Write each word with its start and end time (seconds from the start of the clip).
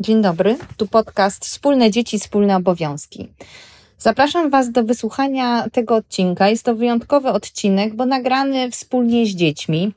Dzień 0.00 0.22
dobry, 0.22 0.58
tu 0.76 0.86
podcast 0.86 1.44
Wspólne 1.44 1.90
Dzieci, 1.90 2.18
Wspólne 2.18 2.56
Obowiązki. 2.56 3.28
Zapraszam 3.98 4.50
Was 4.50 4.70
do 4.70 4.84
wysłuchania 4.84 5.68
tego 5.72 5.96
odcinka. 5.96 6.48
Jest 6.48 6.64
to 6.64 6.74
wyjątkowy 6.74 7.28
odcinek, 7.28 7.94
bo 7.94 8.06
nagrany 8.06 8.70
wspólnie 8.70 9.26
z 9.26 9.28
dziećmi. 9.28 9.92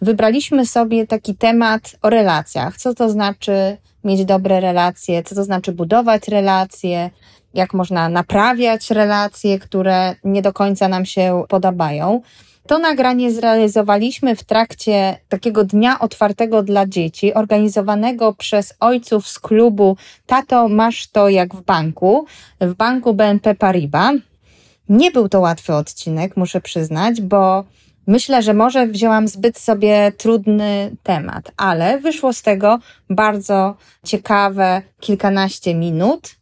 Wybraliśmy 0.00 0.66
sobie 0.66 1.06
taki 1.06 1.34
temat 1.34 1.96
o 2.02 2.10
relacjach. 2.10 2.76
Co 2.76 2.94
to 2.94 3.10
znaczy 3.10 3.76
mieć 4.04 4.24
dobre 4.24 4.60
relacje, 4.60 5.22
co 5.22 5.34
to 5.34 5.44
znaczy 5.44 5.72
budować 5.72 6.28
relacje, 6.28 7.10
jak 7.54 7.74
można 7.74 8.08
naprawiać 8.08 8.90
relacje, 8.90 9.58
które 9.58 10.14
nie 10.24 10.42
do 10.42 10.52
końca 10.52 10.88
nam 10.88 11.06
się 11.06 11.44
podobają. 11.48 12.20
To 12.66 12.78
nagranie 12.78 13.32
zrealizowaliśmy 13.32 14.36
w 14.36 14.44
trakcie 14.44 15.18
takiego 15.28 15.64
dnia 15.64 15.98
otwartego 15.98 16.62
dla 16.62 16.86
dzieci, 16.86 17.34
organizowanego 17.34 18.34
przez 18.34 18.74
ojców 18.80 19.28
z 19.28 19.38
klubu 19.38 19.96
Tato, 20.26 20.68
masz 20.68 21.06
to 21.06 21.28
jak 21.28 21.54
w 21.54 21.62
banku, 21.62 22.26
w 22.60 22.74
banku 22.74 23.14
BNP 23.14 23.54
Paribas. 23.54 24.14
Nie 24.88 25.10
był 25.10 25.28
to 25.28 25.40
łatwy 25.40 25.74
odcinek, 25.74 26.36
muszę 26.36 26.60
przyznać, 26.60 27.20
bo 27.20 27.64
myślę, 28.06 28.42
że 28.42 28.54
może 28.54 28.86
wzięłam 28.86 29.28
zbyt 29.28 29.58
sobie 29.58 30.12
trudny 30.16 30.96
temat, 31.02 31.52
ale 31.56 31.98
wyszło 31.98 32.32
z 32.32 32.42
tego 32.42 32.78
bardzo 33.10 33.76
ciekawe 34.04 34.82
kilkanaście 35.00 35.74
minut. 35.74 36.35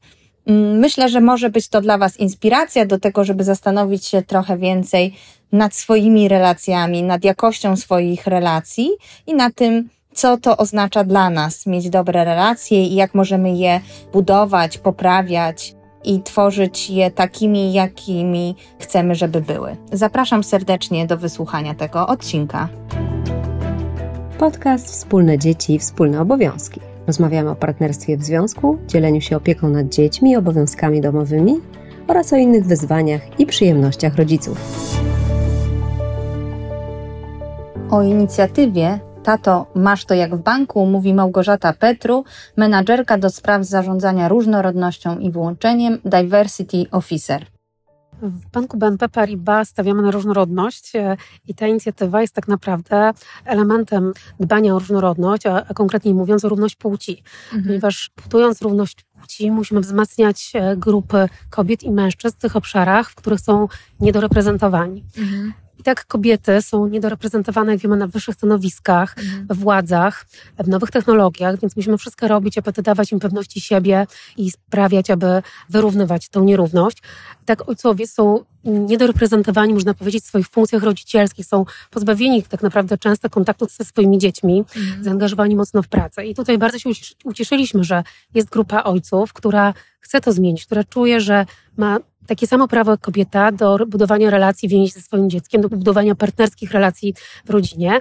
Myślę, 0.46 1.08
że 1.08 1.20
może 1.20 1.50
być 1.50 1.68
to 1.68 1.80
dla 1.80 1.98
Was 1.98 2.20
inspiracja 2.20 2.86
do 2.86 2.98
tego, 2.98 3.24
żeby 3.24 3.44
zastanowić 3.44 4.06
się 4.06 4.22
trochę 4.22 4.58
więcej 4.58 5.14
nad 5.52 5.74
swoimi 5.74 6.28
relacjami, 6.28 7.02
nad 7.02 7.24
jakością 7.24 7.76
swoich 7.76 8.26
relacji 8.26 8.90
i 9.26 9.34
na 9.34 9.50
tym, 9.50 9.88
co 10.14 10.36
to 10.36 10.56
oznacza 10.56 11.04
dla 11.04 11.30
nas 11.30 11.66
mieć 11.66 11.90
dobre 11.90 12.24
relacje 12.24 12.86
i 12.86 12.94
jak 12.94 13.14
możemy 13.14 13.56
je 13.56 13.80
budować, 14.12 14.78
poprawiać 14.78 15.74
i 16.04 16.22
tworzyć 16.22 16.90
je 16.90 17.10
takimi, 17.10 17.72
jakimi 17.72 18.54
chcemy, 18.78 19.14
żeby 19.14 19.40
były. 19.40 19.76
Zapraszam 19.92 20.44
serdecznie 20.44 21.06
do 21.06 21.16
wysłuchania 21.16 21.74
tego 21.74 22.06
odcinka. 22.06 22.68
Podcast 24.38 24.86
Wspólne 24.86 25.38
Dzieci, 25.38 25.78
Wspólne 25.78 26.20
Obowiązki. 26.20 26.93
Rozmawiamy 27.06 27.50
o 27.50 27.56
partnerstwie 27.56 28.16
w 28.16 28.22
związku, 28.22 28.78
dzieleniu 28.86 29.20
się 29.20 29.36
opieką 29.36 29.68
nad 29.68 29.88
dziećmi 29.88 30.30
i 30.30 30.36
obowiązkami 30.36 31.00
domowymi 31.00 31.60
oraz 32.08 32.32
o 32.32 32.36
innych 32.36 32.66
wyzwaniach 32.66 33.40
i 33.40 33.46
przyjemnościach 33.46 34.16
rodziców. 34.16 34.58
O 37.90 38.02
inicjatywie 38.02 38.98
Tato, 39.24 39.66
masz 39.74 40.04
to 40.04 40.14
jak 40.14 40.36
w 40.36 40.42
banku, 40.42 40.86
mówi 40.86 41.14
Małgorzata 41.14 41.72
Petru, 41.72 42.24
menadżerka 42.56 43.18
do 43.18 43.30
spraw 43.30 43.64
zarządzania 43.64 44.28
różnorodnością 44.28 45.18
i 45.18 45.30
włączeniem 45.30 45.98
Diversity 46.04 46.84
Officer. 46.90 47.53
W 48.22 48.50
Banku 48.50 48.76
BNP 48.76 49.08
Paribas 49.08 49.68
stawiamy 49.68 50.02
na 50.02 50.10
różnorodność 50.10 50.96
e, 50.96 51.16
i 51.48 51.54
ta 51.54 51.66
inicjatywa 51.66 52.20
jest 52.20 52.34
tak 52.34 52.48
naprawdę 52.48 53.12
elementem 53.44 54.12
dbania 54.40 54.74
o 54.74 54.78
różnorodność, 54.78 55.46
a, 55.46 55.66
a 55.68 55.74
konkretniej 55.74 56.14
mówiąc 56.14 56.44
o 56.44 56.48
równość 56.48 56.76
płci. 56.76 57.22
Mhm. 57.44 57.64
Ponieważ 57.64 58.10
budując 58.22 58.62
równość 58.62 59.04
płci 59.20 59.50
musimy 59.50 59.80
wzmacniać 59.80 60.52
e, 60.54 60.76
grupy 60.76 61.28
kobiet 61.50 61.82
i 61.82 61.90
mężczyzn 61.90 62.36
w 62.36 62.40
tych 62.40 62.56
obszarach, 62.56 63.10
w 63.10 63.14
których 63.14 63.40
są 63.40 63.68
niedoreprezentowani. 64.00 65.04
Mhm 65.18 65.63
tak 65.82 66.06
kobiety 66.06 66.62
są 66.62 66.86
niedoreprezentowane, 66.86 67.72
jak 67.72 67.80
wiemy, 67.80 67.96
na 67.96 68.06
wyższych 68.06 68.34
stanowiskach, 68.34 69.14
mhm. 69.18 69.46
władzach, 69.50 70.26
w 70.58 70.68
nowych 70.68 70.90
technologiach, 70.90 71.60
więc 71.60 71.76
musimy 71.76 71.98
wszystko 71.98 72.28
robić, 72.28 72.58
aby 72.58 72.72
dawać 72.72 73.12
im 73.12 73.20
pewności 73.20 73.60
siebie 73.60 74.06
i 74.36 74.50
sprawiać, 74.50 75.10
aby 75.10 75.42
wyrównywać 75.70 76.28
tą 76.28 76.44
nierówność. 76.44 77.02
Tak 77.44 77.68
ojcowie 77.68 78.06
są 78.06 78.44
niedoreprezentowani, 78.64 79.74
można 79.74 79.94
powiedzieć, 79.94 80.24
w 80.24 80.26
swoich 80.26 80.48
funkcjach 80.48 80.82
rodzicielskich, 80.82 81.46
są 81.46 81.64
pozbawieni 81.90 82.42
tak 82.42 82.62
naprawdę 82.62 82.98
często 82.98 83.30
kontaktu 83.30 83.66
ze 83.70 83.84
swoimi 83.84 84.18
dziećmi, 84.18 84.64
mhm. 84.76 85.04
zaangażowani 85.04 85.56
mocno 85.56 85.82
w 85.82 85.88
pracę. 85.88 86.26
I 86.26 86.34
tutaj 86.34 86.58
bardzo 86.58 86.78
się 86.78 86.90
ucieszyliśmy, 87.24 87.84
że 87.84 88.02
jest 88.34 88.48
grupa 88.48 88.82
ojców, 88.82 89.32
która 89.32 89.74
chce 90.04 90.20
to 90.20 90.32
zmienić, 90.32 90.66
która 90.66 90.84
czuje, 90.84 91.20
że 91.20 91.46
ma 91.76 91.98
takie 92.26 92.46
samo 92.46 92.68
prawo 92.68 92.90
jak 92.90 93.00
kobieta 93.00 93.52
do 93.52 93.78
budowania 93.86 94.30
relacji 94.30 94.68
więzi 94.68 94.92
ze 94.92 95.00
swoim 95.00 95.30
dzieckiem, 95.30 95.62
do 95.62 95.68
budowania 95.68 96.14
partnerskich 96.14 96.70
relacji 96.70 97.14
w 97.44 97.50
rodzinie. 97.50 98.00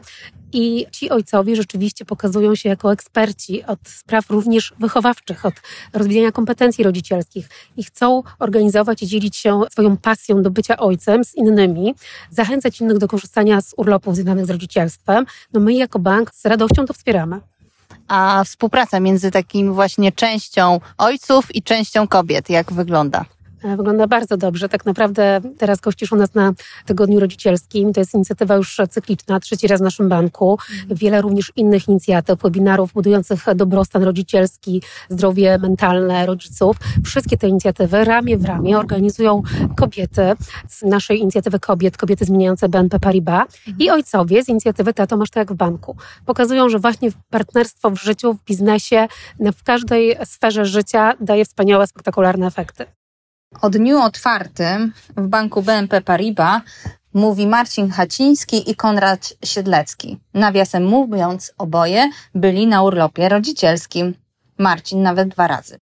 I 0.53 0.85
ci 0.91 1.09
ojcowie 1.09 1.55
rzeczywiście 1.55 2.05
pokazują 2.05 2.55
się 2.55 2.69
jako 2.69 2.91
eksperci 2.93 3.63
od 3.63 3.79
spraw 3.85 4.29
również 4.29 4.73
wychowawczych, 4.79 5.45
od 5.45 5.53
rozwijania 5.93 6.31
kompetencji 6.31 6.83
rodzicielskich 6.83 7.49
i 7.77 7.83
chcą 7.83 8.23
organizować 8.39 9.03
i 9.03 9.07
dzielić 9.07 9.35
się 9.35 9.61
swoją 9.71 9.97
pasją 9.97 10.41
do 10.41 10.51
bycia 10.51 10.77
ojcem 10.77 11.23
z 11.23 11.35
innymi, 11.35 11.95
zachęcać 12.31 12.81
innych 12.81 12.97
do 12.97 13.07
korzystania 13.07 13.61
z 13.61 13.73
urlopów 13.77 14.15
związanych 14.15 14.45
z 14.45 14.49
rodzicielstwem. 14.49 15.25
No 15.53 15.59
my 15.59 15.73
jako 15.73 15.99
bank 15.99 16.33
z 16.33 16.45
radością 16.45 16.85
to 16.85 16.93
wspieramy 16.93 17.39
a 18.07 18.43
współpraca 18.43 18.99
między 18.99 19.31
takim 19.31 19.73
właśnie 19.73 20.11
częścią 20.11 20.79
ojców 20.97 21.55
i 21.55 21.63
częścią 21.63 22.07
kobiet, 22.07 22.49
jak 22.49 22.73
wygląda? 22.73 23.25
E, 23.63 23.77
wygląda 23.77 24.07
bardzo 24.07 24.37
dobrze. 24.37 24.69
Tak 24.69 24.85
naprawdę 24.85 25.41
teraz 25.57 25.79
gościsz 25.79 26.11
u 26.11 26.15
nas 26.15 26.33
na 26.33 26.53
Tygodniu 26.85 27.19
Rodzicielskim. 27.19 27.93
To 27.93 27.99
jest 27.99 28.13
inicjatywa 28.13 28.55
już 28.55 28.77
cykliczna, 28.89 29.39
trzeci 29.39 29.67
raz 29.67 29.79
w 29.79 29.83
naszym 29.83 30.09
banku. 30.09 30.51
Mhm. 30.51 30.97
Wiele 30.97 31.21
również 31.21 31.51
innych 31.55 31.87
inicjatyw, 31.87 32.41
webinarów 32.41 32.93
budujących 32.93 33.45
dobrostan 33.55 34.03
rodzicielski, 34.03 34.81
zdrowie 35.09 35.57
mentalne 35.57 36.25
rodziców. 36.25 36.77
Wszystkie 37.05 37.37
te 37.37 37.47
inicjatywy 37.47 38.05
ramię 38.05 38.37
w 38.37 38.45
ramię 38.45 38.77
organizują 38.77 39.41
kobiety 39.77 40.21
z 40.69 40.81
naszej 40.81 41.19
inicjatywy 41.19 41.59
kobiet, 41.59 41.97
kobiety 41.97 42.25
zmieniające 42.25 42.69
BNP 42.69 42.99
Paribas 42.99 43.47
mhm. 43.67 43.77
i 43.79 43.89
ojcowie 43.89 44.43
z 44.43 44.49
inicjatywy 44.49 44.93
Tato 44.93 45.17
Masz 45.17 45.29
to 45.29 45.39
jak 45.39 45.51
w 45.51 45.55
banku. 45.55 45.95
Pokazują, 46.25 46.69
że 46.69 46.79
właśnie 46.79 47.09
partnerstwo 47.29 47.89
w 47.89 48.01
życiu, 48.01 48.33
w 48.33 48.43
biznesie, 48.43 49.07
w 49.39 49.63
każdej 49.63 50.17
sferze 50.25 50.65
życia 50.65 51.13
daje 51.19 51.45
wspaniałe, 51.45 51.87
spektakularne 51.87 52.47
efekty. 52.47 52.85
O 53.61 53.69
dniu 53.69 54.01
otwartym 54.01 54.93
w 55.17 55.27
banku 55.27 55.61
BNP 55.61 56.01
Paribas 56.01 56.61
mówi 57.13 57.47
Marcin 57.47 57.89
Haciński 57.89 58.71
i 58.71 58.75
Konrad 58.75 59.33
Siedlecki. 59.45 60.19
Nawiasem 60.33 60.85
mówiąc, 60.85 61.53
oboje 61.57 62.09
byli 62.35 62.67
na 62.67 62.81
urlopie 62.81 63.29
rodzicielskim. 63.29 64.13
Marcin 64.57 65.01
nawet 65.01 65.29
dwa 65.29 65.47
razy. 65.47 65.82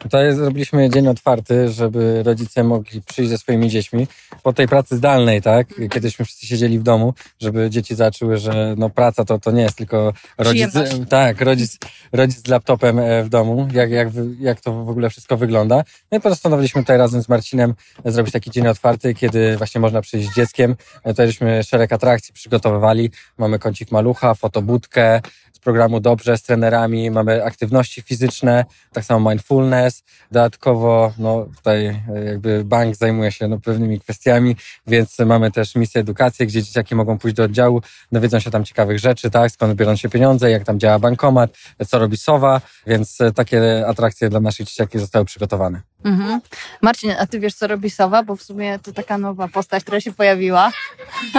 Tutaj 0.00 0.34
zrobiliśmy 0.34 0.90
dzień 0.90 1.08
otwarty, 1.08 1.68
żeby 1.68 2.22
rodzice 2.22 2.64
mogli 2.64 3.02
przyjść 3.02 3.30
ze 3.30 3.38
swoimi 3.38 3.70
dziećmi 3.70 4.06
po 4.42 4.52
tej 4.52 4.68
pracy 4.68 4.96
zdalnej, 4.96 5.42
tak? 5.42 5.66
Kiedyśmy 5.90 6.24
wszyscy 6.24 6.46
siedzieli 6.46 6.78
w 6.78 6.82
domu, 6.82 7.14
żeby 7.40 7.70
dzieci 7.70 7.94
zaczęły, 7.94 8.36
że 8.36 8.74
no 8.78 8.90
praca 8.90 9.24
to, 9.24 9.38
to 9.38 9.50
nie 9.50 9.62
jest 9.62 9.76
tylko 9.76 10.12
rodzic, 10.38 10.70
tak, 11.08 11.40
rodzic, 11.40 11.78
rodzic 12.12 12.46
z 12.46 12.48
laptopem 12.48 12.98
e, 12.98 13.24
w 13.24 13.28
domu, 13.28 13.68
jak, 13.72 13.90
jak, 13.90 14.08
jak 14.40 14.60
to 14.60 14.84
w 14.84 14.88
ogóle 14.88 15.10
wszystko 15.10 15.36
wygląda. 15.36 15.84
No 16.12 16.18
i 16.18 16.20
postanowiliśmy 16.20 16.82
tutaj 16.82 16.98
razem 16.98 17.22
z 17.22 17.28
Marcinem 17.28 17.74
zrobić 18.04 18.32
taki 18.32 18.50
dzień 18.50 18.66
otwarty, 18.66 19.14
kiedy 19.14 19.56
właśnie 19.56 19.80
można 19.80 20.00
przyjść 20.00 20.30
z 20.30 20.36
dzieckiem. 20.36 20.76
E, 21.04 21.10
tutaj 21.10 21.26
żeśmy 21.26 21.64
szereg 21.64 21.92
atrakcji 21.92 22.34
przygotowywali. 22.34 23.10
Mamy 23.38 23.58
kącik 23.58 23.90
malucha, 23.90 24.34
fotobudkę, 24.34 25.20
programu 25.62 26.00
dobrze 26.00 26.38
z 26.38 26.42
trenerami, 26.42 27.10
mamy 27.10 27.44
aktywności 27.44 28.02
fizyczne, 28.02 28.64
tak 28.92 29.04
samo 29.04 29.30
mindfulness. 29.30 29.81
Dodatkowo 30.30 31.12
no, 31.18 31.46
tutaj 31.56 31.86
e, 31.86 32.24
jakby 32.24 32.64
bank 32.64 32.96
zajmuje 32.96 33.32
się 33.32 33.48
no, 33.48 33.58
pewnymi 33.58 34.00
kwestiami, 34.00 34.56
więc 34.86 35.18
mamy 35.18 35.50
też 35.50 35.74
misję 35.74 36.00
edukacji, 36.00 36.46
gdzie 36.46 36.62
dzieciaki 36.62 36.94
mogą 36.94 37.18
pójść 37.18 37.36
do 37.36 37.44
oddziału, 37.44 37.82
dowiedzą 38.12 38.40
się 38.40 38.50
tam 38.50 38.64
ciekawych 38.64 38.98
rzeczy, 38.98 39.30
tak, 39.30 39.50
skąd 39.50 39.74
biorą 39.74 39.96
się 39.96 40.08
pieniądze, 40.08 40.50
jak 40.50 40.64
tam 40.64 40.80
działa 40.80 40.98
bankomat, 40.98 41.50
co 41.88 41.98
robi 41.98 42.16
SOWA, 42.16 42.60
więc 42.86 43.20
e, 43.20 43.32
takie 43.32 43.86
atrakcje 43.86 44.28
dla 44.28 44.40
naszych 44.40 44.66
dzieciaki 44.66 44.98
zostały 44.98 45.24
przygotowane. 45.24 45.91
Mhm. 46.04 46.40
Marcin, 46.82 47.10
a 47.18 47.26
ty 47.26 47.40
wiesz, 47.40 47.54
co 47.54 47.66
robi 47.66 47.90
Sowa? 47.90 48.22
Bo 48.22 48.36
w 48.36 48.42
sumie 48.42 48.78
to 48.78 48.92
taka 48.92 49.18
nowa 49.18 49.48
postać, 49.48 49.82
która 49.82 50.00
się 50.00 50.12
pojawiła. 50.12 50.72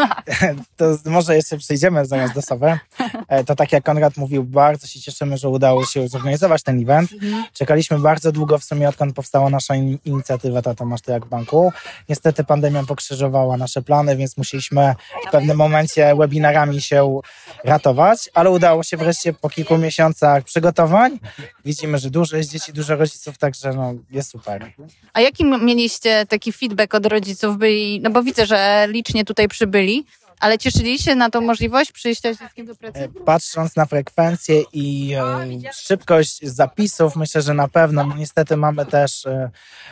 to 0.77 0.97
może 1.05 1.35
jeszcze 1.35 1.57
przejdziemy 1.57 2.05
zamiast 2.05 2.33
do 2.33 2.41
Sowy. 2.41 2.79
E, 3.27 3.43
to 3.43 3.55
tak 3.55 3.71
jak 3.71 3.83
Konrad 3.83 4.17
mówił, 4.17 4.43
bardzo 4.43 4.87
się 4.87 4.99
cieszymy, 4.99 5.37
że 5.37 5.49
udało 5.49 5.85
się 5.85 6.07
zorganizować 6.07 6.63
ten 6.63 6.81
event. 6.81 7.09
Czekaliśmy 7.53 7.99
bardzo 7.99 8.31
długo 8.31 8.57
w 8.57 8.63
sumie, 8.63 8.89
odkąd 8.89 9.15
powstała 9.15 9.49
nasza 9.49 9.73
inicjatywa 10.05 10.61
Tata 10.61 10.85
Masz 10.85 11.01
jak 11.07 11.25
banku. 11.25 11.73
Niestety 12.09 12.43
pandemia 12.43 12.83
pokrzyżowała 12.83 13.57
nasze 13.57 13.81
plany, 13.81 14.17
więc 14.17 14.37
musieliśmy 14.37 14.95
w 15.27 15.31
pewnym 15.31 15.57
momencie 15.57 16.15
webinarami 16.15 16.81
się 16.81 17.19
ratować, 17.63 18.29
ale 18.33 18.49
udało 18.49 18.83
się 18.83 18.97
wreszcie 18.97 19.33
po 19.33 19.49
kilku 19.49 19.77
miesiącach 19.77 20.43
przygotowań. 20.43 21.19
Widzimy, 21.65 21.97
że 21.97 22.09
dużo 22.09 22.37
jest 22.37 22.49
dzieci, 22.49 22.73
dużo 22.73 22.95
rodziców, 22.95 23.37
także 23.37 23.73
no, 23.73 23.93
jest 24.11 24.29
super. 24.29 24.52
A 25.13 25.21
jaki 25.21 25.45
mieliście 25.45 26.25
taki 26.25 26.51
feedback 26.53 26.93
od 26.95 27.05
rodziców? 27.05 27.57
Byli, 27.57 27.99
no 28.01 28.09
bo 28.09 28.23
widzę, 28.23 28.45
że 28.45 28.87
licznie 28.89 29.25
tutaj 29.25 29.47
przybyli. 29.47 30.05
Ale 30.39 30.57
cieszyliście 30.57 31.05
się 31.11 31.15
na 31.15 31.29
tą 31.29 31.41
możliwość 31.41 31.91
przyjścia 31.91 32.33
z 32.33 32.39
dzieckiem 32.39 32.65
do 32.65 32.75
pracy? 32.75 32.99
E, 32.99 33.07
Patrząc 33.25 33.75
na 33.75 33.85
frekwencję 33.85 34.63
i 34.73 35.13
e, 35.13 35.73
szybkość 35.73 36.39
zapisów, 36.41 37.15
myślę, 37.15 37.41
że 37.41 37.53
na 37.53 37.67
pewno. 37.67 38.03
No, 38.07 38.15
niestety 38.15 38.57
mamy 38.57 38.85
też 38.85 39.25
e, 39.25 39.49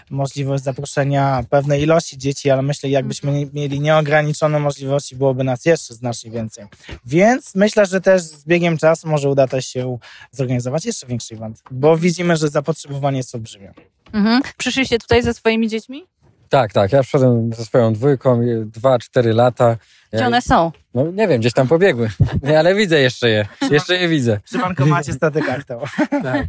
możliwość 0.10 0.64
zaproszenia 0.64 1.44
pewnej 1.50 1.82
ilości 1.82 2.18
dzieci, 2.18 2.50
ale 2.50 2.62
myślę, 2.62 2.90
jakbyśmy 2.90 3.32
nie- 3.32 3.46
mieli 3.54 3.80
nieograniczone 3.80 4.60
możliwości, 4.60 5.16
byłoby 5.16 5.44
nas 5.44 5.66
jeszcze 5.66 5.94
znacznie 5.94 6.32
więcej. 6.32 6.66
Więc 7.06 7.56
myślę, 7.56 7.86
że 7.86 8.02
też 8.02 8.22
z 8.22 8.46
biegiem 8.46 8.78
czasu 8.78 9.08
może 9.08 9.30
uda 9.30 9.62
się 9.62 9.98
zorganizować 10.32 10.86
jeszcze 10.86 11.08
większy 11.08 11.36
event, 11.36 11.64
bo 11.72 11.98
widzimy, 11.98 12.38
że 12.38 12.50
zapotrzebowanie 12.50 13.18
jest 13.18 13.36
olbrzymie. 13.36 13.74
Mhm. 14.14 14.42
Przyszliście 14.58 15.00
tutaj 15.00 15.24
ze 15.24 15.34
swoimi 15.34 15.68
dziećmi? 15.70 16.04
Tak, 16.50 16.74
tak. 16.74 16.92
Ja 16.92 17.02
przyszedłem 17.02 17.54
ze 17.54 17.66
swoją 17.66 17.94
dwójką, 17.94 18.42
je- 18.42 18.66
dwa, 18.66 19.00
cztery 19.00 19.34
lata. 19.34 19.78
Gdzie 20.14 20.28
one 20.28 20.42
są? 20.42 20.72
No 20.94 21.12
nie 21.12 21.28
wiem, 21.28 21.40
gdzieś 21.40 21.54
tam 21.54 21.68
pobiegły. 21.68 22.10
Nie, 22.44 22.60
ale 22.60 22.76
widzę 22.76 23.00
jeszcze 23.00 23.30
je. 23.30 23.46
Jeszcze 23.72 23.96
je 23.98 24.08
widzę. 24.08 24.40
Przy 24.46 24.58
bankomacie 24.60 25.14
staty 25.14 25.42
kartą. 25.42 25.82
Tak. 26.24 26.46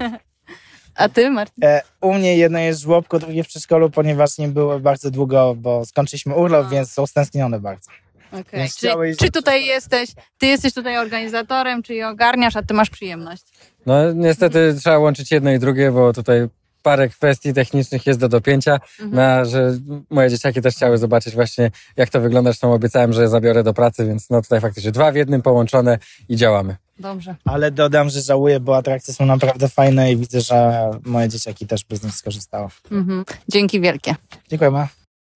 A 0.94 1.08
ty, 1.08 1.30
Martin? 1.30 1.64
E, 1.64 1.82
U 2.00 2.14
mnie 2.14 2.36
jedno 2.36 2.58
jest 2.58 2.80
w 2.80 2.82
żłobku, 2.82 3.18
drugie 3.18 3.44
w 3.44 3.48
przedszkolu, 3.48 3.90
ponieważ 3.90 4.38
nie 4.38 4.48
były 4.48 4.80
bardzo 4.80 5.10
długo, 5.10 5.54
bo 5.56 5.84
skończyliśmy 5.86 6.34
urlop, 6.34 6.66
A. 6.66 6.70
więc 6.70 6.90
są 6.92 7.06
stęsknione 7.06 7.60
bardzo. 7.60 7.90
Okay. 8.32 8.68
Czy, 8.78 8.88
czy 9.18 9.30
tutaj 9.32 9.64
jesteś, 9.64 10.10
ty 10.38 10.46
jesteś 10.46 10.74
tutaj 10.74 10.98
organizatorem, 10.98 11.82
czy 11.82 11.94
je 11.94 12.08
ogarniasz, 12.08 12.56
a 12.56 12.62
ty 12.62 12.74
masz 12.74 12.90
przyjemność? 12.90 13.42
No 13.86 14.12
niestety 14.12 14.74
trzeba 14.80 14.98
łączyć 14.98 15.30
jedno 15.30 15.50
i 15.52 15.58
drugie, 15.58 15.90
bo 15.92 16.12
tutaj 16.12 16.48
parę 16.82 17.08
kwestii 17.08 17.52
technicznych 17.54 18.06
jest 18.06 18.20
do 18.20 18.28
dopięcia, 18.28 18.78
Mhm. 19.00 19.14
na, 19.14 19.44
że 19.44 19.72
moje 20.10 20.30
dzieciaki 20.30 20.62
też 20.62 20.74
chciały 20.74 20.98
zobaczyć 20.98 21.34
właśnie 21.34 21.70
jak 21.96 22.10
to 22.10 22.20
wygląda, 22.20 22.50
zresztą 22.50 22.72
obiecałem, 22.72 23.12
że 23.12 23.22
je 23.22 23.28
zabiorę 23.28 23.62
do 23.62 23.74
pracy, 23.74 24.06
więc 24.06 24.30
no 24.30 24.42
tutaj 24.42 24.60
faktycznie 24.60 24.92
dwa 24.92 25.12
w 25.12 25.16
jednym 25.16 25.42
połączone 25.42 25.98
i 26.28 26.36
działamy. 26.36 26.76
Dobrze. 26.98 27.34
Ale 27.44 27.70
dodam, 27.70 28.10
że 28.10 28.20
żałuję, 28.20 28.60
bo 28.60 28.76
atrakcje 28.76 29.14
są 29.14 29.26
naprawdę 29.26 29.68
fajne 29.68 30.12
i 30.12 30.16
widzę, 30.16 30.40
że 30.40 30.90
moje 31.04 31.28
dzieciaki 31.28 31.66
też 31.66 31.84
by 31.84 31.96
z 31.96 32.02
nich 32.04 32.14
skorzystały. 32.14 32.68
Mhm. 32.90 33.24
Dzięki 33.48 33.80
wielkie. 33.80 34.14
Dziękujemy. 34.50 34.86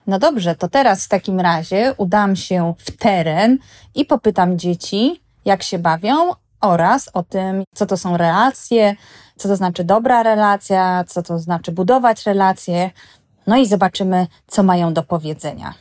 No 0.07 0.19
dobrze, 0.19 0.55
to 0.55 0.69
teraz 0.69 1.05
w 1.05 1.09
takim 1.09 1.41
razie 1.41 1.95
udam 1.97 2.37
się 2.37 2.75
w 2.79 2.91
teren 2.97 3.59
i 3.95 4.05
popytam 4.05 4.59
dzieci, 4.59 5.21
jak 5.45 5.63
się 5.63 5.79
bawią 5.79 6.33
oraz 6.61 7.11
o 7.15 7.23
tym, 7.23 7.65
co 7.75 7.87
to 7.87 7.97
są 7.97 8.17
relacje, 8.17 8.97
co 9.37 9.49
to 9.49 9.56
znaczy 9.56 9.85
dobra 9.85 10.23
relacja, 10.23 11.05
co 11.05 11.23
to 11.23 11.38
znaczy 11.38 11.73
budować 11.73 12.27
relacje. 12.27 12.91
No 13.47 13.56
i 13.56 13.67
zobaczymy, 13.67 14.27
co 14.47 14.62
mają 14.62 14.94
do 14.94 15.03
powiedzenia. 15.03 15.75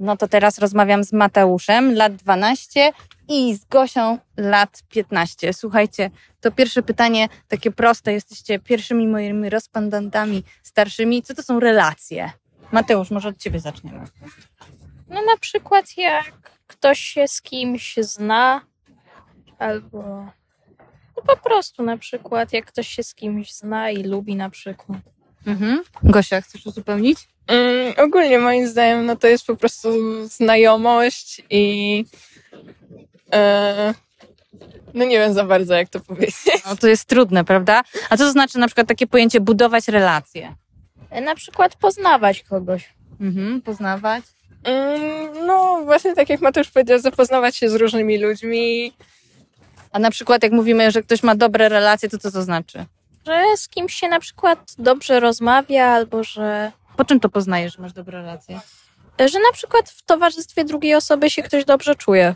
No 0.00 0.16
to 0.16 0.28
teraz 0.28 0.58
rozmawiam 0.58 1.04
z 1.04 1.12
Mateuszem, 1.12 1.94
lat 1.94 2.14
12 2.14 2.92
i 3.28 3.54
z 3.54 3.64
Gosią, 3.64 4.18
lat 4.36 4.82
15. 4.88 5.52
Słuchajcie, 5.52 6.10
to 6.40 6.50
pierwsze 6.50 6.82
pytanie, 6.82 7.28
takie 7.48 7.70
proste, 7.70 8.12
jesteście 8.12 8.58
pierwszymi 8.58 9.08
moimi 9.08 9.50
respondentami 9.50 10.44
starszymi. 10.62 11.22
Co 11.22 11.34
to 11.34 11.42
są 11.42 11.60
relacje? 11.60 12.30
Mateusz, 12.72 13.10
może 13.10 13.28
od 13.28 13.38
ciebie 13.38 13.60
zaczniemy. 13.60 14.04
No 15.08 15.22
na 15.22 15.36
przykład 15.40 15.96
jak 15.96 16.32
ktoś 16.66 16.98
się 16.98 17.28
z 17.28 17.42
kimś 17.42 17.96
zna, 18.00 18.60
albo 19.58 20.26
no 21.16 21.22
po 21.22 21.36
prostu 21.36 21.82
na 21.82 21.96
przykład 21.98 22.52
jak 22.52 22.66
ktoś 22.66 22.88
się 22.88 23.02
z 23.02 23.14
kimś 23.14 23.52
zna 23.54 23.90
i 23.90 24.02
lubi 24.02 24.36
na 24.36 24.50
przykład. 24.50 24.98
Mhm. 25.46 25.82
Gosia, 26.02 26.40
chcesz 26.40 26.66
uzupełnić? 26.66 27.18
Mm, 27.46 27.94
ogólnie 27.98 28.38
moim 28.38 28.68
zdaniem 28.68 29.06
no 29.06 29.16
to 29.16 29.26
jest 29.26 29.46
po 29.46 29.56
prostu 29.56 29.88
znajomość 30.28 31.42
i 31.50 32.04
e, 33.32 33.94
no 34.94 35.04
nie 35.04 35.18
wiem 35.18 35.34
za 35.34 35.44
bardzo 35.44 35.74
jak 35.74 35.88
to 35.88 36.00
powiedzieć. 36.00 36.62
No 36.66 36.76
to 36.76 36.88
jest 36.88 37.04
trudne, 37.04 37.44
prawda? 37.44 37.82
A 38.10 38.16
co 38.16 38.24
to 38.24 38.32
znaczy 38.32 38.58
na 38.58 38.66
przykład 38.66 38.88
takie 38.88 39.06
pojęcie 39.06 39.40
budować 39.40 39.88
relacje? 39.88 40.54
E, 41.10 41.20
Na 41.20 41.34
przykład 41.34 41.76
poznawać 41.76 42.42
kogoś. 42.42 42.94
Mhm. 43.20 43.62
Poznawać. 43.62 44.24
Mm, 44.64 45.46
no 45.46 45.80
właśnie 45.84 46.14
tak 46.14 46.28
jak 46.28 46.40
Mateusz 46.40 46.70
powiedział, 46.70 46.98
zapoznawać 46.98 47.56
się 47.56 47.68
z 47.70 47.74
różnymi 47.74 48.18
ludźmi. 48.18 48.92
A 49.92 49.98
na 49.98 50.10
przykład 50.10 50.42
jak 50.42 50.52
mówimy, 50.52 50.90
że 50.90 51.02
ktoś 51.02 51.22
ma 51.22 51.34
dobre 51.34 51.68
relacje, 51.68 52.08
to 52.08 52.18
co 52.18 52.30
to 52.30 52.42
znaczy? 52.42 52.84
Że 53.26 53.42
z 53.56 53.68
kimś 53.68 53.94
się 53.94 54.08
na 54.08 54.20
przykład 54.20 54.74
dobrze 54.78 55.20
rozmawia, 55.20 55.86
albo 55.86 56.24
że, 56.24 56.72
Po 56.96 57.04
czym 57.04 57.20
to 57.20 57.28
poznajesz, 57.28 57.76
że 57.76 57.82
masz 57.82 57.92
dobre 57.92 58.18
relacje? 58.18 58.60
że 59.18 59.38
na 59.38 59.52
przykład 59.52 59.90
w 59.90 60.02
towarzystwie 60.02 60.64
drugiej 60.64 60.94
osoby 60.94 61.30
się 61.30 61.42
ktoś 61.42 61.64
dobrze 61.64 61.94
czuje. 61.94 62.34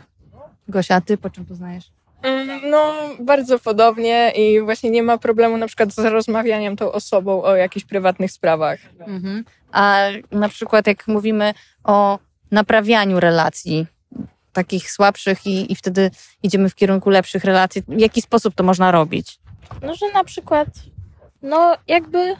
Gosia, 0.67 0.95
a 0.95 1.01
ty 1.01 1.17
po 1.17 1.29
czym 1.29 1.45
poznajesz? 1.45 1.85
Mm, 2.21 2.69
no 2.69 2.93
bardzo 3.19 3.59
podobnie 3.59 4.31
i 4.35 4.61
właśnie 4.61 4.89
nie 4.89 5.03
ma 5.03 5.17
problemu 5.17 5.57
na 5.57 5.67
przykład 5.67 5.93
z 5.93 5.99
rozmawianiem 5.99 6.75
tą 6.75 6.91
osobą 6.91 7.43
o 7.43 7.55
jakichś 7.55 7.85
prywatnych 7.85 8.31
sprawach. 8.31 8.79
Mhm. 8.99 9.43
A 9.71 10.03
na 10.31 10.49
przykład 10.49 10.87
jak 10.87 11.07
mówimy 11.07 11.53
o 11.83 12.19
naprawianiu 12.51 13.19
relacji, 13.19 13.87
takich 14.57 14.91
słabszych 14.91 15.45
i, 15.45 15.71
i 15.71 15.75
wtedy 15.75 16.11
idziemy 16.43 16.69
w 16.69 16.75
kierunku 16.75 17.09
lepszych 17.09 17.43
relacji, 17.43 17.83
w 17.87 17.99
jaki 17.99 18.21
sposób 18.21 18.55
to 18.55 18.63
można 18.63 18.91
robić? 18.91 19.39
No, 19.81 19.95
że 19.95 20.05
na 20.13 20.23
przykład, 20.23 20.67
no 21.41 21.77
jakby 21.87 22.35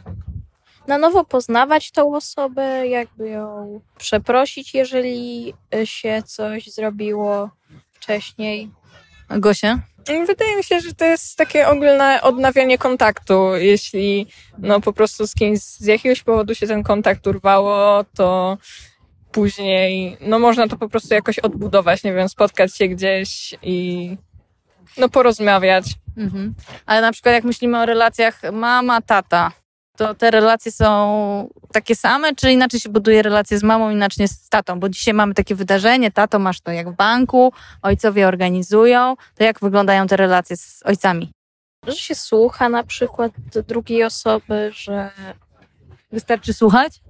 na 0.87 0.97
nowo 0.97 1.25
poznawać 1.25 1.91
tą 1.91 2.15
osobę, 2.15 2.87
jakby 2.87 3.29
ją 3.29 3.81
przeprosić, 3.97 4.73
jeżeli 4.73 5.53
e, 5.75 5.85
się 5.85 6.23
coś 6.25 6.71
zrobiło 6.71 7.49
wcześniej. 7.93 8.71
Gosia? 9.29 9.79
Wydaje 10.27 10.57
mi 10.57 10.63
się, 10.63 10.79
że 10.79 10.93
to 10.93 11.05
jest 11.05 11.37
takie 11.37 11.67
ogólne 11.67 12.21
odnawianie 12.21 12.77
kontaktu. 12.77 13.55
Jeśli 13.55 14.27
no 14.57 14.81
po 14.81 14.93
prostu 14.93 15.27
z 15.27 15.33
kimś 15.33 15.59
z 15.59 15.85
jakiegoś 15.85 16.23
powodu 16.23 16.55
się 16.55 16.67
ten 16.67 16.83
kontakt 16.83 17.27
urwało, 17.27 18.03
to 18.15 18.57
później 19.37 20.17
no 20.21 20.39
można 20.39 20.67
to 20.67 20.77
po 20.77 20.89
prostu 20.89 21.13
jakoś 21.13 21.39
odbudować, 21.39 22.03
nie 22.03 22.13
wiem, 22.13 22.29
spotkać 22.29 22.77
się 22.77 22.87
gdzieś 22.87 23.55
i 23.61 24.17
no 24.97 25.09
porozmawiać. 25.09 25.85
Mhm. 26.17 26.53
Ale 26.85 27.01
na 27.01 27.11
przykład 27.11 27.35
jak 27.35 27.43
myślimy 27.43 27.79
o 27.79 27.85
relacjach 27.85 28.41
mama, 28.53 29.01
tata, 29.01 29.51
to 29.97 30.15
te 30.15 30.31
relacje 30.31 30.71
są 30.71 31.49
takie 31.71 31.95
same, 31.95 32.35
czy 32.35 32.51
inaczej 32.51 32.79
się 32.79 32.89
buduje 32.89 33.21
relacje 33.21 33.59
z 33.59 33.63
mamą, 33.63 33.89
inaczej 33.89 34.27
z 34.27 34.49
tatą? 34.49 34.79
Bo 34.79 34.89
dzisiaj 34.89 35.13
mamy 35.13 35.33
takie 35.33 35.55
wydarzenie, 35.55 36.11
tato 36.11 36.39
masz 36.39 36.61
to 36.61 36.71
jak 36.71 36.89
w 36.89 36.95
banku, 36.95 37.53
ojcowie 37.81 38.27
organizują. 38.27 39.15
To 39.35 39.43
jak 39.43 39.59
wyglądają 39.59 40.07
te 40.07 40.17
relacje 40.17 40.57
z 40.57 40.83
ojcami? 40.85 41.31
Że 41.87 41.95
się 41.95 42.15
słucha 42.15 42.69
na 42.69 42.83
przykład 42.83 43.31
drugiej 43.67 44.03
osoby, 44.03 44.71
że 44.73 45.11
Wystarczy 46.11 46.53
słuchać? 46.53 47.01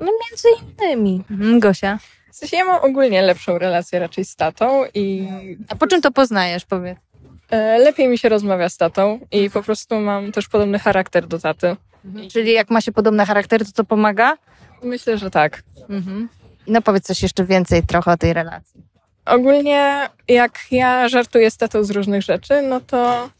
No 0.00 0.06
między 0.30 0.48
innymi. 0.78 1.24
Mhm, 1.30 1.60
Gosia. 1.60 1.98
W 2.32 2.36
sensie 2.36 2.56
ja 2.56 2.64
mam 2.64 2.84
ogólnie 2.84 3.22
lepszą 3.22 3.58
relację 3.58 3.98
raczej 3.98 4.24
z 4.24 4.36
tatą 4.36 4.82
i 4.94 5.28
A 5.68 5.74
po 5.76 5.86
czym 5.86 6.02
to 6.02 6.10
poznajesz, 6.10 6.64
powiedz? 6.64 6.98
e, 7.50 7.78
lepiej 7.78 8.08
mi 8.08 8.18
się 8.18 8.28
rozmawia 8.28 8.68
z 8.68 8.76
tatą 8.76 9.20
i 9.32 9.50
po 9.50 9.62
prostu 9.62 10.00
mam 10.00 10.32
też 10.32 10.48
podobny 10.48 10.78
charakter 10.78 11.26
do 11.26 11.38
taty. 11.38 11.76
Czyli 12.32 12.52
jak 12.52 12.70
ma 12.70 12.80
się 12.80 12.92
podobne 12.92 13.26
charaktery, 13.26 13.64
to 13.64 13.72
to 13.72 13.84
pomaga? 13.84 14.36
Myślę, 14.82 15.18
że 15.18 15.30
tak. 15.30 15.62
Mhm. 15.88 16.28
No 16.66 16.82
powiedz 16.82 17.04
coś 17.06 17.22
jeszcze 17.22 17.44
więcej 17.44 17.82
trochę 17.82 18.12
o 18.12 18.16
tej 18.16 18.32
relacji. 18.32 18.82
Ogólnie 19.26 20.08
jak 20.28 20.58
ja 20.70 21.08
żartuję 21.08 21.50
z 21.50 21.56
tatą 21.56 21.84
z 21.84 21.90
różnych 21.90 22.22
rzeczy, 22.22 22.62
no 22.62 22.80
to 22.80 23.30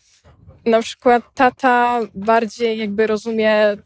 na 0.66 0.83
przykład 0.83 1.23
tata 1.35 2.00
bardziej 2.14 2.78
jakby 2.78 3.07
rozumie 3.07 3.76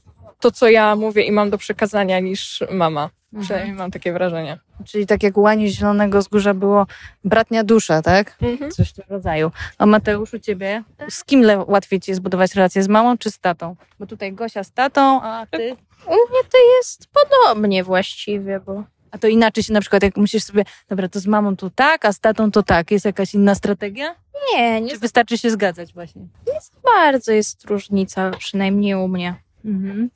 to, 0.44 0.50
co 0.50 0.68
ja 0.68 0.96
mówię 0.96 1.22
i 1.22 1.32
mam 1.32 1.50
do 1.50 1.58
przekazania 1.58 2.20
niż 2.20 2.62
mama. 2.70 3.10
Przynajmniej 3.40 3.74
mam 3.76 3.90
takie 3.90 4.12
wrażenie. 4.12 4.58
Czyli 4.86 5.06
tak 5.06 5.22
jak 5.22 5.36
u 5.36 5.40
Łani 5.40 5.68
Zielonego 5.68 6.22
z 6.22 6.28
Górza 6.28 6.54
było 6.54 6.86
bratnia 7.24 7.64
dusza, 7.64 8.02
tak? 8.02 8.36
Mhm. 8.42 8.70
Coś 8.70 8.90
w 8.90 8.92
tym 8.92 9.04
rodzaju. 9.08 9.50
A 9.78 9.86
Mateusz, 9.86 10.34
u 10.34 10.38
ciebie? 10.38 10.82
Z 11.08 11.24
kim 11.24 11.40
le- 11.42 11.64
łatwiej 11.68 12.00
ci 12.00 12.10
jest 12.10 12.20
budować 12.20 12.54
relacje? 12.54 12.82
Z 12.82 12.88
mamą 12.88 13.18
czy 13.18 13.30
z 13.30 13.38
tatą? 13.38 13.76
Bo 13.98 14.06
tutaj 14.06 14.32
Gosia 14.32 14.64
z 14.64 14.72
tatą, 14.72 15.22
a 15.22 15.46
ty? 15.50 15.76
U 16.06 16.10
mnie 16.10 16.40
to 16.52 16.58
jest 16.78 17.06
podobnie 17.12 17.84
właściwie, 17.84 18.60
bo 18.60 18.84
A 19.10 19.18
to 19.18 19.26
inaczej 19.28 19.62
się 19.64 19.72
na 19.72 19.80
przykład, 19.80 20.02
jak 20.02 20.16
musisz 20.16 20.44
sobie, 20.44 20.64
dobra, 20.88 21.08
to 21.08 21.20
z 21.20 21.26
mamą 21.26 21.56
to 21.56 21.70
tak, 21.70 22.04
a 22.04 22.12
z 22.12 22.20
tatą 22.20 22.50
to 22.50 22.62
tak. 22.62 22.90
Jest 22.90 23.04
jakaś 23.04 23.34
inna 23.34 23.54
strategia? 23.54 24.14
nie, 24.54 24.80
nie 24.80 24.90
Czy 24.90 24.98
wystarczy 24.98 25.38
się 25.38 25.50
zgadzać 25.50 25.92
właśnie? 25.94 26.22
bardzo 26.84 27.32
jest 27.32 27.64
różnica, 27.64 28.30
przynajmniej 28.38 28.94
u 28.94 29.08
mnie. 29.08 29.34
Mhm. 29.64 30.10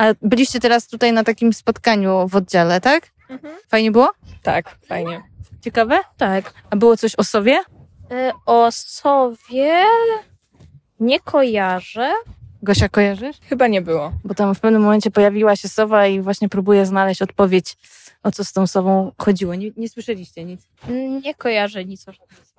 A 0.00 0.04
byliście 0.22 0.60
teraz 0.60 0.88
tutaj 0.88 1.12
na 1.12 1.24
takim 1.24 1.52
spotkaniu 1.52 2.28
w 2.28 2.36
oddziale, 2.36 2.80
tak? 2.80 3.10
Mhm. 3.28 3.54
Fajnie 3.68 3.90
było? 3.90 4.10
Tak, 4.42 4.78
fajnie. 4.86 5.22
Ciekawe? 5.60 5.98
Tak. 6.16 6.54
A 6.70 6.76
było 6.76 6.96
coś 6.96 7.14
o 7.14 7.24
sobie? 7.24 7.60
E, 8.10 8.32
O 8.46 8.72
Sowie 8.72 9.84
nie 11.00 11.20
kojarzę. 11.20 12.12
Gosia, 12.62 12.88
kojarzysz? 12.88 13.36
Chyba 13.48 13.66
nie 13.66 13.82
było. 13.82 14.12
Bo 14.24 14.34
tam 14.34 14.54
w 14.54 14.60
pewnym 14.60 14.82
momencie 14.82 15.10
pojawiła 15.10 15.56
się 15.56 15.68
sowa 15.68 16.06
i 16.06 16.20
właśnie 16.20 16.48
próbuje 16.48 16.86
znaleźć 16.86 17.22
odpowiedź, 17.22 17.76
o 18.22 18.30
co 18.32 18.44
z 18.44 18.52
tą 18.52 18.66
sową 18.66 19.12
chodziło. 19.18 19.54
Nie, 19.54 19.70
nie 19.76 19.88
słyszeliście 19.88 20.44
nic? 20.44 20.60
Nie 21.24 21.34
kojarzę 21.34 21.84
nic 21.84 22.08
o. 22.08 22.12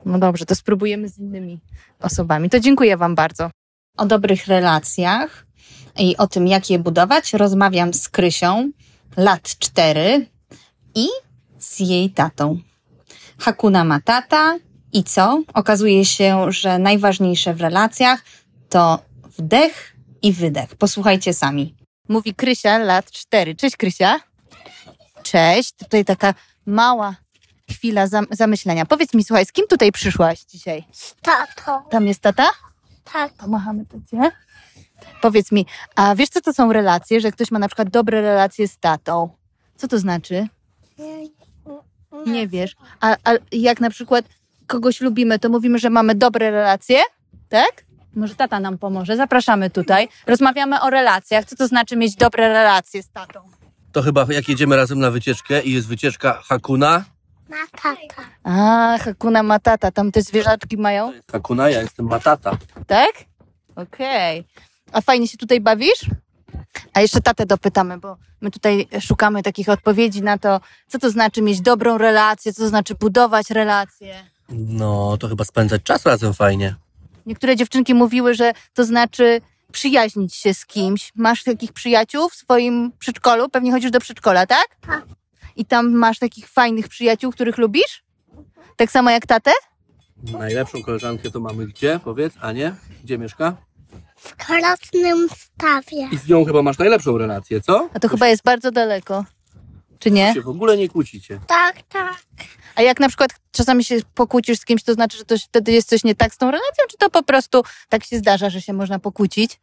No 0.05 0.19
dobrze, 0.19 0.45
to 0.45 0.55
spróbujemy 0.55 1.07
z 1.09 1.19
innymi 1.19 1.59
osobami. 2.01 2.49
To 2.49 2.59
dziękuję 2.59 2.97
Wam 2.97 3.15
bardzo. 3.15 3.49
O 3.97 4.05
dobrych 4.05 4.47
relacjach 4.47 5.45
i 5.99 6.17
o 6.17 6.27
tym, 6.27 6.47
jak 6.47 6.69
je 6.69 6.79
budować, 6.79 7.33
rozmawiam 7.33 7.93
z 7.93 8.09
Krysią, 8.09 8.71
lat 9.17 9.41
cztery 9.59 10.25
i 10.95 11.07
z 11.59 11.79
jej 11.79 12.09
tatą. 12.09 12.59
Hakuna 13.39 13.83
Matata 13.83 14.57
i 14.93 15.03
co? 15.03 15.43
Okazuje 15.53 16.05
się, 16.05 16.51
że 16.51 16.79
najważniejsze 16.79 17.53
w 17.53 17.61
relacjach 17.61 18.21
to 18.69 18.99
wdech 19.37 19.95
i 20.21 20.33
wydech. 20.33 20.75
Posłuchajcie 20.75 21.33
sami. 21.33 21.75
Mówi 22.09 22.35
Krysia, 22.35 22.77
lat 22.77 23.11
cztery. 23.11 23.55
Cześć 23.55 23.77
Krysia. 23.77 24.19
Cześć. 25.23 25.71
Tutaj 25.73 26.05
taka 26.05 26.33
mała 26.65 27.15
chwila 27.71 28.07
zam- 28.07 28.27
zamyślenia. 28.31 28.85
Powiedz 28.85 29.13
mi, 29.13 29.23
słuchaj, 29.23 29.45
z 29.45 29.51
kim 29.51 29.67
tutaj 29.67 29.91
przyszłaś 29.91 30.39
dzisiaj? 30.43 30.83
Tato, 31.21 31.83
Tam 31.89 32.07
jest 32.07 32.19
tata? 32.19 32.49
tak, 33.13 33.33
Pomachamy 33.33 33.85
tacie. 33.85 34.31
Powiedz 35.21 35.51
mi, 35.51 35.65
a 35.95 36.15
wiesz 36.15 36.29
co 36.29 36.41
to 36.41 36.53
są 36.53 36.73
relacje, 36.73 37.21
że 37.21 37.31
ktoś 37.31 37.51
ma 37.51 37.59
na 37.59 37.67
przykład 37.67 37.89
dobre 37.89 38.21
relacje 38.21 38.67
z 38.67 38.77
tatą? 38.77 39.29
Co 39.75 39.87
to 39.87 39.99
znaczy? 39.99 40.47
Nie 42.25 42.47
wiesz. 42.47 42.75
A, 43.01 43.17
a 43.23 43.31
jak 43.51 43.81
na 43.81 43.89
przykład 43.89 44.25
kogoś 44.67 45.01
lubimy, 45.01 45.39
to 45.39 45.49
mówimy, 45.49 45.79
że 45.79 45.89
mamy 45.89 46.15
dobre 46.15 46.51
relacje, 46.51 47.01
tak? 47.49 47.85
Może 48.15 48.35
tata 48.35 48.59
nam 48.59 48.77
pomoże. 48.77 49.17
Zapraszamy 49.17 49.69
tutaj. 49.69 50.07
Rozmawiamy 50.27 50.81
o 50.81 50.89
relacjach. 50.89 51.45
Co 51.45 51.55
to 51.55 51.67
znaczy 51.67 51.95
mieć 51.97 52.15
dobre 52.15 52.47
relacje 52.47 53.03
z 53.03 53.09
tatą? 53.09 53.39
To 53.91 54.01
chyba 54.01 54.25
jak 54.29 54.49
jedziemy 54.49 54.75
razem 54.75 54.99
na 54.99 55.11
wycieczkę 55.11 55.61
i 55.61 55.73
jest 55.73 55.87
wycieczka 55.87 56.41
Hakuna. 56.43 57.03
ma 57.49 57.57
tata. 57.71 58.21
A, 58.43 58.97
Hakuna 59.03 59.43
Matata. 59.43 59.91
Tam 59.91 60.11
te 60.11 60.21
zwierzaczki 60.21 60.77
mają, 60.77 61.13
Hakuna, 61.31 61.69
ja 61.69 61.81
jestem 61.81 62.05
Matata. 62.05 62.57
tak? 62.87 63.11
Okej. 63.75 64.47
A 64.91 65.01
fajnie 65.01 65.27
się 65.27 65.37
tutaj 65.37 65.61
bawisz? 65.61 66.05
A 66.93 67.01
jeszcze 67.01 67.21
tatę 67.21 67.45
dopytamy, 67.45 67.97
bo 67.97 68.17
my 68.41 68.51
tutaj 68.51 68.87
szukamy 69.01 69.43
takich 69.43 69.69
odpowiedzi 69.69 70.21
na 70.21 70.37
to, 70.37 70.59
co 70.87 70.99
to 70.99 71.09
znaczy 71.09 71.41
mieć 71.41 71.61
dobrą 71.61 71.97
relację, 71.97 72.53
co 72.53 72.61
to 72.61 72.69
znaczy 72.69 72.95
budować 72.95 73.49
relacje. 73.49 74.23
No, 74.49 75.17
to 75.17 75.27
chyba 75.27 75.43
spędzać 75.43 75.83
czas 75.83 76.05
razem 76.05 76.33
fajnie. 76.33 76.75
Niektóre 77.25 77.55
dziewczynki 77.55 77.93
mówiły, 77.93 78.33
że 78.33 78.53
to 78.73 78.85
znaczy 78.85 79.41
przyjaźnić 79.71 80.35
się 80.35 80.53
z 80.53 80.65
kimś. 80.65 81.11
Masz 81.15 81.43
takich 81.43 81.73
przyjaciół 81.73 82.29
w 82.29 82.35
swoim 82.35 82.91
przedszkolu? 82.99 83.49
Pewnie 83.49 83.71
chodzisz 83.71 83.91
do 83.91 83.99
przedszkola, 83.99 84.45
tak? 84.45 84.67
Tak. 84.87 85.05
I 85.55 85.65
tam 85.65 85.91
masz 85.91 86.19
takich 86.19 86.49
fajnych 86.49 86.87
przyjaciół, 86.87 87.31
których 87.31 87.57
lubisz? 87.57 88.03
Tak 88.75 88.91
samo 88.91 89.09
jak 89.09 89.25
tatę? 89.25 89.51
Najlepszą 90.39 90.83
koleżankę 90.83 91.31
to 91.31 91.39
mamy 91.39 91.65
gdzie? 91.67 91.99
Powiedz, 92.03 92.33
Anie? 92.41 92.75
Gdzie 93.03 93.17
mieszka? 93.17 93.57
W 94.21 94.35
krasnym 94.35 95.27
stawie. 95.29 96.09
I 96.11 96.17
z 96.17 96.27
nią 96.27 96.45
chyba 96.45 96.61
masz 96.61 96.77
najlepszą 96.77 97.17
relację, 97.17 97.61
co? 97.61 97.89
A 97.93 97.99
to 97.99 98.09
chyba 98.09 98.27
jest 98.27 98.43
bardzo 98.43 98.71
daleko. 98.71 99.25
Czy 99.99 100.11
nie? 100.11 100.33
się 100.33 100.41
w 100.41 100.47
ogóle 100.47 100.77
nie 100.77 100.89
kłócicie. 100.89 101.39
Tak, 101.47 101.81
tak. 101.89 102.23
A 102.75 102.81
jak 102.81 102.99
na 102.99 103.07
przykład 103.07 103.31
czasami 103.51 103.83
się 103.83 103.99
pokłócisz 104.13 104.59
z 104.59 104.65
kimś, 104.65 104.83
to 104.83 104.93
znaczy, 104.93 105.17
że 105.17 105.25
to 105.25 105.37
wtedy 105.37 105.71
jest 105.71 105.89
coś 105.89 106.03
nie 106.03 106.15
tak 106.15 106.33
z 106.33 106.37
tą 106.37 106.51
relacją, 106.51 106.85
czy 106.89 106.97
to 106.97 107.09
po 107.09 107.23
prostu 107.23 107.63
tak 107.89 108.03
się 108.03 108.17
zdarza, 108.17 108.49
że 108.49 108.61
się 108.61 108.73
można 108.73 108.99
pokłócić? 108.99 109.59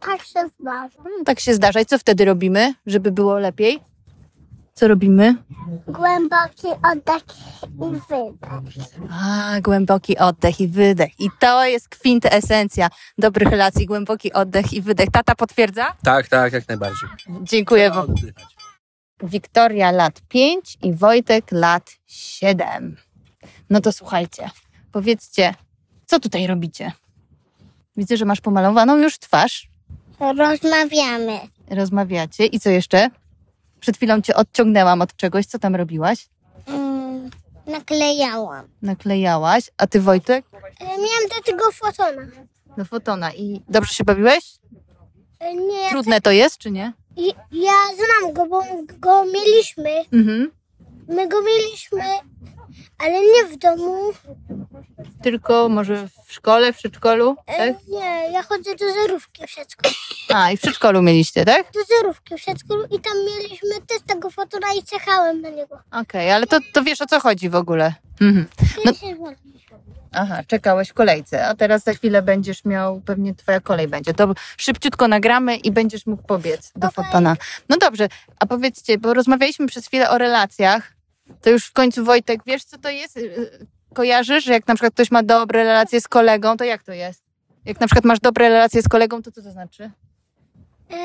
Tak 0.00 0.22
się 0.22 0.40
zdarza. 0.60 0.98
No, 1.04 1.24
tak 1.24 1.40
się 1.40 1.54
zdarza. 1.54 1.80
I 1.80 1.86
co 1.86 1.98
wtedy 1.98 2.24
robimy, 2.24 2.74
żeby 2.86 3.12
było 3.12 3.38
lepiej? 3.38 3.80
Co 4.78 4.88
robimy? 4.88 5.34
Głęboki 5.86 6.68
oddech 6.92 7.24
i 7.62 7.66
wydech. 7.78 8.42
A, 9.10 9.60
głęboki 9.60 10.18
oddech 10.18 10.60
i 10.60 10.68
wydech. 10.68 11.20
I 11.20 11.28
to 11.40 11.64
jest 11.64 11.88
kwintesencja 11.88 12.88
dobrych 13.18 13.48
relacji. 13.48 13.86
Głęboki 13.86 14.32
oddech 14.32 14.72
i 14.72 14.82
wydech. 14.82 15.10
Tata 15.10 15.34
potwierdza? 15.34 15.96
Tak, 16.04 16.28
tak, 16.28 16.52
jak 16.52 16.68
najbardziej. 16.68 17.08
Dziękuję 17.42 17.90
wam. 17.90 18.14
Wiktoria 19.22 19.90
lat 19.90 20.20
5 20.28 20.78
i 20.82 20.94
Wojtek 20.94 21.52
lat 21.52 21.90
7. 22.06 22.96
No 23.70 23.80
to 23.80 23.92
słuchajcie, 23.92 24.50
powiedzcie, 24.92 25.54
co 26.06 26.20
tutaj 26.20 26.46
robicie? 26.46 26.92
Widzę, 27.96 28.16
że 28.16 28.24
masz 28.24 28.40
pomalowaną 28.40 28.96
już 28.96 29.18
twarz. 29.18 29.68
Rozmawiamy. 30.20 31.40
Rozmawiacie. 31.70 32.46
I 32.46 32.60
co 32.60 32.70
jeszcze? 32.70 33.10
Przed 33.86 33.96
chwilą 33.96 34.22
cię 34.22 34.34
odciągnęłam 34.34 35.02
od 35.02 35.16
czegoś. 35.16 35.46
Co 35.46 35.58
tam 35.58 35.76
robiłaś? 35.76 36.28
Mm, 36.66 37.30
naklejałam. 37.66 38.64
Naklejałaś. 38.82 39.70
A 39.78 39.86
ty, 39.86 40.00
Wojtek? 40.00 40.44
E, 40.80 40.84
Miałam 40.84 41.28
do 41.36 41.42
tego 41.44 41.72
fotona. 41.72 42.22
Do 42.76 42.84
fotona. 42.84 43.32
I 43.34 43.60
dobrze 43.68 43.94
się 43.94 44.04
bawiłeś? 44.04 44.44
E, 45.40 45.54
Nie, 45.54 45.90
Trudne 45.90 46.20
to 46.20 46.30
jest, 46.30 46.58
czy 46.58 46.70
nie? 46.70 46.92
I- 47.16 47.34
ja 47.52 47.72
znam 47.94 48.32
go, 48.32 48.46
bo 48.46 48.62
go 48.98 49.24
mieliśmy. 49.24 49.90
Mhm. 50.12 50.50
My 51.08 51.28
go 51.28 51.42
mieliśmy, 51.42 52.02
ale 52.98 53.12
nie 53.20 53.44
w 53.52 53.56
domu. 53.58 54.12
Tylko 55.22 55.68
może 55.68 56.08
w 56.26 56.32
szkole, 56.32 56.72
w 56.72 56.76
przedszkolu? 56.76 57.36
E, 57.46 57.72
Tak? 57.72 57.86
Nie, 57.88 58.30
ja 58.32 58.42
chodzę 58.42 58.74
do 58.74 58.92
zerówki 58.92 59.42
w 59.42 59.46
przedszkolu. 59.46 59.94
A, 60.34 60.50
i 60.50 60.56
w 60.56 60.60
przedszkolu 60.60 61.02
mieliście, 61.02 61.44
tak? 61.44 61.72
Do 61.72 61.80
zerówki 61.84 62.34
w 62.34 62.40
przedszkolu 62.40 62.84
i 62.84 63.00
tam 63.00 63.12
mieliśmy 63.26 63.70
też 63.86 63.98
tego 64.06 64.30
fotona 64.30 64.66
i 64.80 64.82
czekałem 64.82 65.40
na 65.40 65.48
niego. 65.48 65.78
Okej, 65.90 66.32
ale 66.32 66.46
to, 66.46 66.58
to 66.72 66.82
wiesz 66.82 67.00
o 67.00 67.06
co 67.06 67.20
chodzi 67.20 67.48
w 67.48 67.54
ogóle. 67.54 67.94
Mhm. 68.20 68.46
No-. 68.84 68.92
Aha, 70.12 70.42
czekałeś 70.46 70.88
w 70.88 70.94
kolejce, 70.94 71.46
a 71.46 71.54
teraz 71.54 71.82
za 71.84 71.92
chwilę 71.94 72.22
będziesz 72.22 72.64
miał, 72.64 73.00
pewnie 73.00 73.34
twoja 73.34 73.60
kolej 73.60 73.88
będzie. 73.88 74.14
To 74.14 74.34
szybciutko 74.56 75.08
nagramy 75.08 75.56
i 75.56 75.70
będziesz 75.70 76.06
mógł 76.06 76.22
pobiec 76.22 76.72
do 76.76 76.88
Okej. 76.88 77.04
fotona. 77.04 77.36
No 77.68 77.76
dobrze, 77.76 78.08
a 78.40 78.46
powiedzcie, 78.46 78.98
bo 78.98 79.14
rozmawialiśmy 79.14 79.66
przez 79.66 79.86
chwilę 79.86 80.10
o 80.10 80.18
relacjach, 80.18 80.92
to 81.42 81.50
już 81.50 81.66
w 81.66 81.72
końcu 81.72 82.04
Wojtek, 82.04 82.40
wiesz 82.46 82.64
co 82.64 82.78
to 82.78 82.90
jest? 82.90 83.16
Yy, 83.16 83.66
Kojarzysz, 83.94 84.44
że 84.44 84.52
jak 84.52 84.66
na 84.68 84.74
przykład 84.74 84.94
ktoś 84.94 85.10
ma 85.10 85.22
dobre 85.22 85.64
relacje 85.64 86.00
z 86.00 86.08
kolegą, 86.08 86.56
to 86.56 86.64
jak 86.64 86.82
to 86.82 86.92
jest? 86.92 87.22
Jak 87.64 87.80
na 87.80 87.86
przykład 87.86 88.04
masz 88.04 88.20
dobre 88.20 88.48
relacje 88.48 88.82
z 88.82 88.88
kolegą, 88.88 89.22
to 89.22 89.32
co 89.32 89.42
to 89.42 89.50
znaczy? 89.50 89.90
E, 90.92 90.96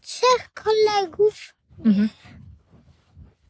trzech 0.00 0.50
kolegów, 0.54 1.54
Mhm. 1.86 2.08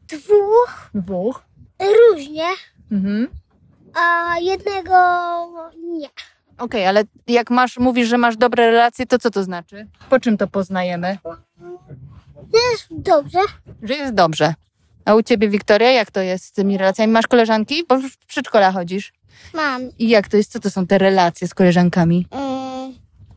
dwóch 0.07 0.89
Dwóch. 0.93 1.41
różnie, 1.79 2.45
Mhm. 2.91 3.27
a 3.93 4.35
jednego 4.39 4.93
nie. 5.83 6.07
Okej, 6.57 6.85
ale 6.87 7.03
jak 7.27 7.49
masz, 7.49 7.77
mówisz, 7.77 8.07
że 8.07 8.17
masz 8.17 8.37
dobre 8.37 8.71
relacje, 8.71 9.05
to 9.05 9.19
co 9.19 9.29
to 9.31 9.43
znaczy? 9.43 9.87
Po 10.09 10.19
czym 10.19 10.37
to 10.37 10.47
poznajemy? 10.47 11.17
Jest 12.53 12.87
dobrze. 12.89 13.39
Że 13.83 13.93
jest 13.93 14.13
dobrze. 14.13 14.53
A 15.05 15.15
u 15.15 15.23
ciebie, 15.23 15.49
Wiktoria, 15.49 15.91
jak 15.91 16.11
to 16.11 16.21
jest 16.21 16.45
z 16.45 16.51
tymi 16.51 16.77
relacjami? 16.77 17.13
Masz 17.13 17.27
koleżanki? 17.27 17.83
Bo 17.89 17.97
w 17.97 18.17
przedszkola 18.27 18.71
chodzisz. 18.71 19.13
Mam. 19.53 19.81
I 19.99 20.09
jak 20.09 20.27
to 20.27 20.37
jest? 20.37 20.51
Co 20.51 20.59
to 20.59 20.69
są 20.69 20.87
te 20.87 20.97
relacje 20.97 21.47
z 21.47 21.53
koleżankami? 21.53 22.27
Mm, 22.31 22.93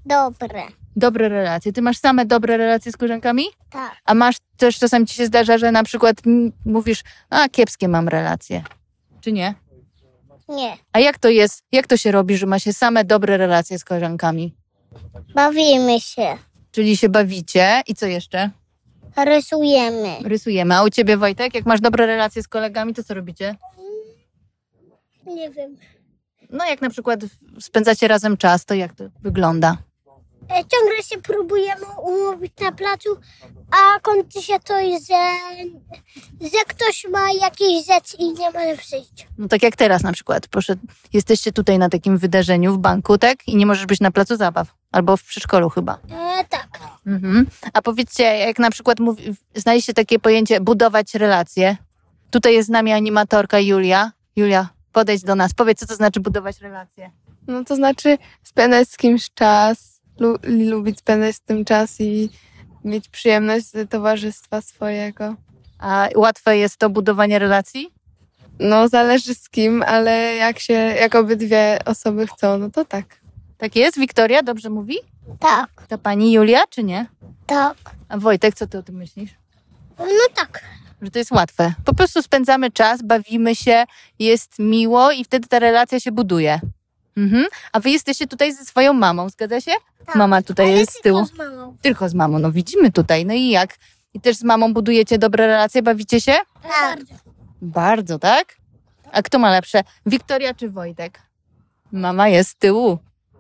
dobre. 0.06 0.62
Dobre 0.96 1.28
relacje. 1.28 1.72
Ty 1.72 1.82
masz 1.82 1.98
same 1.98 2.26
dobre 2.26 2.56
relacje 2.56 2.92
z 2.92 2.96
koleżankami? 2.96 3.44
Tak. 3.70 3.92
A 4.04 4.14
masz 4.14 4.36
też 4.56 4.78
czasami 4.78 5.06
ci 5.06 5.14
się 5.14 5.26
zdarza, 5.26 5.58
że 5.58 5.72
na 5.72 5.82
przykład 5.82 6.16
mówisz, 6.66 7.02
a 7.30 7.48
kiepskie 7.48 7.88
mam 7.88 8.08
relacje. 8.08 8.62
Czy 9.20 9.32
nie? 9.32 9.54
Nie. 10.48 10.76
A 10.92 10.98
jak 10.98 11.18
to 11.18 11.28
jest? 11.28 11.62
Jak 11.72 11.86
to 11.86 11.96
się 11.96 12.12
robi, 12.12 12.36
że 12.36 12.46
ma 12.46 12.58
się 12.58 12.72
same 12.72 13.04
dobre 13.04 13.36
relacje 13.36 13.78
z 13.78 13.84
koleżankami? 13.84 14.54
Bawimy 15.34 16.00
się. 16.00 16.36
Czyli 16.70 16.96
się 16.96 17.08
bawicie 17.08 17.82
i 17.86 17.94
co 17.94 18.06
jeszcze? 18.06 18.50
Rysujemy. 19.16 20.16
Rysujemy. 20.24 20.74
A 20.74 20.84
u 20.84 20.90
ciebie, 20.90 21.16
Wojtek, 21.16 21.54
jak 21.54 21.66
masz 21.66 21.80
dobre 21.80 22.06
relacje 22.06 22.42
z 22.42 22.48
kolegami, 22.48 22.94
to 22.94 23.04
co 23.04 23.14
robicie? 23.14 23.56
Nie 25.26 25.50
wiem. 25.50 25.76
No 26.50 26.64
jak 26.64 26.80
na 26.82 26.90
przykład 26.90 27.20
spędzacie 27.60 28.08
razem 28.08 28.36
czas, 28.36 28.64
to 28.64 28.74
jak 28.74 28.94
to 28.94 29.04
wygląda? 29.22 29.76
E, 30.50 30.64
ciągle 30.64 31.02
się 31.02 31.22
próbujemy 31.22 31.86
umówić 32.02 32.52
na 32.60 32.72
placu, 32.72 33.08
a 33.70 34.00
kończy 34.00 34.42
się 34.42 34.60
to, 34.60 34.74
że, 34.80 35.24
że 36.40 36.64
ktoś 36.68 37.06
ma 37.12 37.32
jakieś 37.40 37.86
rzeczy 37.86 38.16
i 38.18 38.32
nie 38.32 38.50
może 38.50 38.76
przyjść. 38.76 39.26
No 39.38 39.48
tak 39.48 39.62
jak 39.62 39.76
teraz 39.76 40.02
na 40.02 40.12
przykład. 40.12 40.46
Poszedł, 40.46 40.82
jesteście 41.12 41.52
tutaj 41.52 41.78
na 41.78 41.88
takim 41.88 42.18
wydarzeniu 42.18 42.74
w 42.74 42.78
banku, 42.78 43.18
tak? 43.18 43.48
I 43.48 43.56
nie 43.56 43.66
możesz 43.66 43.86
być 43.86 44.00
na 44.00 44.10
placu 44.10 44.36
zabaw. 44.36 44.74
Albo 44.92 45.16
w 45.16 45.22
przedszkolu 45.22 45.70
chyba. 45.70 45.98
E, 46.10 46.44
tak. 46.44 46.80
Mhm. 47.06 47.46
A 47.72 47.82
powiedzcie, 47.82 48.22
jak 48.22 48.58
na 48.58 48.70
przykład 48.70 49.00
mówi, 49.00 49.34
znaliście 49.54 49.94
takie 49.94 50.18
pojęcie 50.18 50.60
budować 50.60 51.14
relacje. 51.14 51.76
Tutaj 52.30 52.54
jest 52.54 52.68
z 52.68 52.70
nami 52.70 52.92
animatorka 52.92 53.60
Julia. 53.60 54.12
Julia, 54.36 54.68
podejdź 54.92 55.22
do 55.22 55.34
nas. 55.34 55.54
Powiedz, 55.54 55.80
co 55.80 55.86
to 55.86 55.96
znaczy 55.96 56.20
budować 56.20 56.60
relacje. 56.60 57.10
No 57.46 57.64
to 57.64 57.76
znaczy 57.76 58.18
spędzać 58.42 58.88
z 58.88 58.96
kimś 58.96 59.30
czas, 59.34 59.93
lu- 60.18 60.38
lubić 60.70 60.98
spędzać 60.98 61.36
z 61.36 61.40
tym 61.40 61.64
czas 61.64 62.00
i 62.00 62.30
mieć 62.84 63.08
przyjemność 63.08 63.66
z 63.66 63.90
towarzystwa 63.90 64.60
swojego. 64.60 65.34
A 65.78 66.08
łatwe 66.16 66.58
jest 66.58 66.76
to 66.76 66.90
budowanie 66.90 67.38
relacji? 67.38 67.90
No, 68.58 68.88
zależy 68.88 69.34
z 69.34 69.48
kim, 69.50 69.82
ale 69.82 70.34
jak 70.34 70.58
się, 70.58 70.72
jak 70.72 71.14
obydwie 71.14 71.78
osoby 71.84 72.26
chcą, 72.26 72.58
no 72.58 72.70
to 72.70 72.84
tak. 72.84 73.04
Tak 73.58 73.76
jest? 73.76 73.98
Wiktoria 73.98 74.42
dobrze 74.42 74.70
mówi? 74.70 74.96
Tak, 75.40 75.70
To 75.88 75.98
pani 75.98 76.32
Julia, 76.32 76.62
czy 76.70 76.84
nie? 76.84 77.06
tak. 77.46 77.76
A 78.08 78.18
Wojtek, 78.18 78.54
co 78.54 78.66
ty 78.66 78.78
o 78.78 78.82
tym 78.82 78.94
myślisz? 78.96 79.30
No 79.98 80.06
tak. 80.34 80.64
Że 81.02 81.10
to 81.10 81.18
jest 81.18 81.30
łatwe. 81.30 81.74
Po 81.84 81.94
prostu 81.94 82.22
spędzamy 82.22 82.70
czas, 82.70 83.02
bawimy 83.02 83.54
się, 83.56 83.84
jest 84.18 84.58
miło 84.58 85.12
i 85.12 85.24
wtedy 85.24 85.48
ta 85.48 85.58
relacja 85.58 86.00
się 86.00 86.12
buduje. 86.12 86.60
Mhm. 87.16 87.44
A 87.72 87.80
wy 87.80 87.90
jesteście 87.90 88.26
tutaj 88.26 88.52
ze 88.52 88.64
swoją 88.64 88.92
mamą, 88.92 89.28
zgadza 89.28 89.60
się? 89.60 89.72
Tak. 90.06 90.16
Mama 90.16 90.42
tutaj 90.42 90.66
Ale 90.66 90.78
jest 90.78 90.92
z 90.92 91.00
tyłu. 91.00 91.26
tylko 91.26 91.34
z 91.34 91.38
mamą. 91.38 91.76
Tylko 91.82 92.08
z 92.08 92.14
mamą, 92.14 92.38
no 92.38 92.52
widzimy 92.52 92.92
tutaj. 92.92 93.26
No 93.26 93.34
i 93.34 93.48
jak? 93.50 93.76
I 94.14 94.20
też 94.20 94.36
z 94.36 94.44
mamą 94.44 94.74
budujecie 94.74 95.18
dobre 95.18 95.46
relacje, 95.46 95.82
bawicie 95.82 96.20
się? 96.20 96.34
Tak. 96.62 97.00
Bardzo, 97.62 98.18
tak? 98.18 98.56
A 99.12 99.22
kto 99.22 99.38
ma 99.38 99.50
lepsze? 99.50 99.84
Wiktoria 100.06 100.54
czy 100.54 100.70
Wojtek? 100.70 101.22
Mama 101.92 102.28
jest 102.28 102.50
z 102.50 102.56
tyłu. 102.56 102.98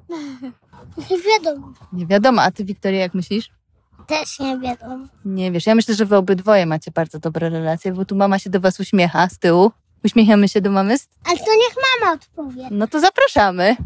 Nie 1.10 1.18
wiadomo. 1.18 1.72
Nie 1.92 2.06
wiadomo, 2.06 2.42
a 2.42 2.50
ty 2.50 2.64
Wiktoria 2.64 3.00
jak 3.00 3.14
myślisz? 3.14 3.50
Też 4.06 4.40
nie 4.40 4.58
wiadomo. 4.58 5.06
Nie 5.24 5.52
wiesz, 5.52 5.66
ja 5.66 5.74
myślę, 5.74 5.94
że 5.94 6.06
wy 6.06 6.16
obydwoje 6.16 6.66
macie 6.66 6.90
bardzo 6.90 7.18
dobre 7.18 7.50
relacje, 7.50 7.92
bo 7.92 8.04
tu 8.04 8.16
mama 8.16 8.38
się 8.38 8.50
do 8.50 8.60
was 8.60 8.80
uśmiecha 8.80 9.28
z 9.28 9.38
tyłu. 9.38 9.72
Uśmiechamy 10.04 10.48
się 10.48 10.60
do 10.60 10.70
mamy? 10.70 10.96
Ale 11.24 11.38
to 11.38 11.54
niech 11.54 11.74
mama 12.00 12.12
odpowie. 12.12 12.68
No 12.70 12.86
to 12.86 13.00
zapraszamy. 13.00 13.76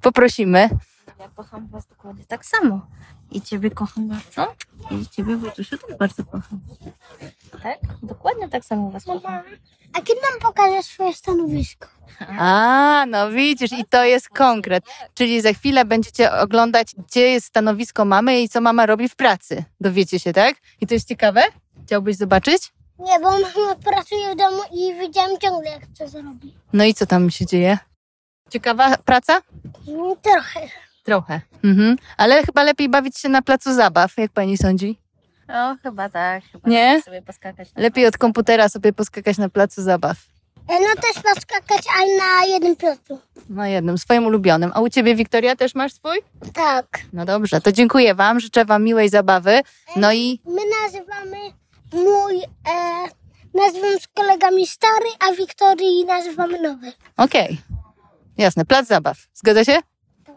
Poprosimy. 0.00 0.68
Ja 1.18 1.28
kocham 1.28 1.68
was 1.68 1.86
dokładnie 1.86 2.24
tak 2.24 2.46
samo. 2.46 2.86
I 3.30 3.42
ciebie 3.42 3.70
kocham 3.70 4.08
bardzo. 4.08 4.54
I 4.90 5.08
ciebie, 5.08 5.36
Wojtusiu, 5.36 5.78
też 5.78 5.96
bardzo 5.96 6.24
kocham. 6.24 6.60
Tak? 7.62 7.78
Dokładnie 8.02 8.48
tak 8.48 8.64
samo 8.64 8.90
was 8.90 9.04
kocham. 9.04 9.42
A 9.92 10.00
kiedy 10.00 10.20
nam 10.20 10.40
pokażesz 10.40 10.86
swoje 10.86 11.14
stanowisko? 11.14 11.88
A, 12.38 13.04
no 13.08 13.30
widzisz, 13.30 13.72
i 13.72 13.84
to 13.90 14.04
jest 14.04 14.28
konkret. 14.28 14.84
Czyli 15.14 15.40
za 15.40 15.52
chwilę 15.52 15.84
będziecie 15.84 16.32
oglądać, 16.32 16.94
gdzie 17.08 17.20
jest 17.20 17.46
stanowisko 17.46 18.04
mamy 18.04 18.42
i 18.42 18.48
co 18.48 18.60
mama 18.60 18.86
robi 18.86 19.08
w 19.08 19.16
pracy. 19.16 19.64
Dowiecie 19.80 20.18
się, 20.18 20.32
tak? 20.32 20.56
I 20.80 20.86
to 20.86 20.94
jest 20.94 21.08
ciekawe? 21.08 21.42
Chciałbyś 21.86 22.16
zobaczyć? 22.16 22.72
Nie, 23.02 23.20
bo 23.20 23.30
mama 23.30 23.74
pracuje 23.84 24.32
w 24.32 24.36
domu 24.36 24.62
i 24.72 24.94
widziałam 24.94 25.38
ciągle, 25.38 25.70
jak 25.70 25.82
to 25.98 26.08
zrobi. 26.08 26.54
No 26.72 26.84
i 26.84 26.94
co 26.94 27.06
tam 27.06 27.30
się 27.30 27.46
dzieje? 27.46 27.78
Ciekawa 28.50 28.96
praca? 28.96 29.40
Mm, 29.88 30.16
Trochę. 30.22 30.60
Trochę. 31.04 31.40
Mhm. 31.64 31.96
Ale 32.16 32.42
chyba 32.42 32.62
lepiej 32.62 32.88
bawić 32.88 33.18
się 33.18 33.28
na 33.28 33.42
placu 33.42 33.74
zabaw, 33.74 34.16
jak 34.16 34.32
pani 34.32 34.56
sądzi? 34.58 34.98
No, 35.48 35.76
chyba 35.82 36.08
tak. 36.08 36.44
Chyba 36.52 36.68
Nie? 36.70 36.94
tak 36.94 37.04
sobie 37.04 37.22
poskakać. 37.22 37.74
na 37.74 37.82
Lepiej 37.82 38.06
od 38.06 38.18
komputera 38.18 38.68
sobie 38.68 38.92
poskakać 38.92 39.38
na 39.38 39.48
placu 39.48 39.82
zabaw. 39.82 40.16
E, 40.68 40.80
No 40.80 41.02
też 41.02 41.22
poskakać, 41.22 41.82
ale 41.98 42.16
na 42.18 42.44
jednym 42.54 42.76
placu. 42.76 43.18
Na 43.48 43.68
jednym, 43.68 43.98
swoim 43.98 44.26
ulubionym. 44.26 44.70
A 44.74 44.80
u 44.80 44.88
ciebie, 44.88 45.14
Wiktoria, 45.14 45.56
też 45.56 45.74
masz 45.74 45.92
swój? 45.92 46.18
Tak. 46.54 46.86
No 47.12 47.24
dobrze, 47.24 47.60
to 47.60 47.72
dziękuję 47.72 48.14
wam, 48.14 48.40
życzę 48.40 48.64
wam 48.64 48.84
miłej 48.84 49.08
zabawy. 49.08 49.60
No 49.96 50.12
i 50.12 50.40
My 50.46 50.60
nazywamy 50.82 51.36
mój, 51.92 52.42
e, 52.42 53.08
nazywam 53.54 54.00
z 54.00 54.08
kolegami 54.08 54.66
stary, 54.66 55.06
a 55.20 55.32
Wiktorii 55.32 56.04
nazywamy 56.04 56.62
nowy. 56.62 56.92
okej. 57.16 57.60
Jasne, 58.38 58.64
plac 58.64 58.86
zabaw. 58.86 59.18
Zgadza 59.34 59.64
się? 59.64 59.78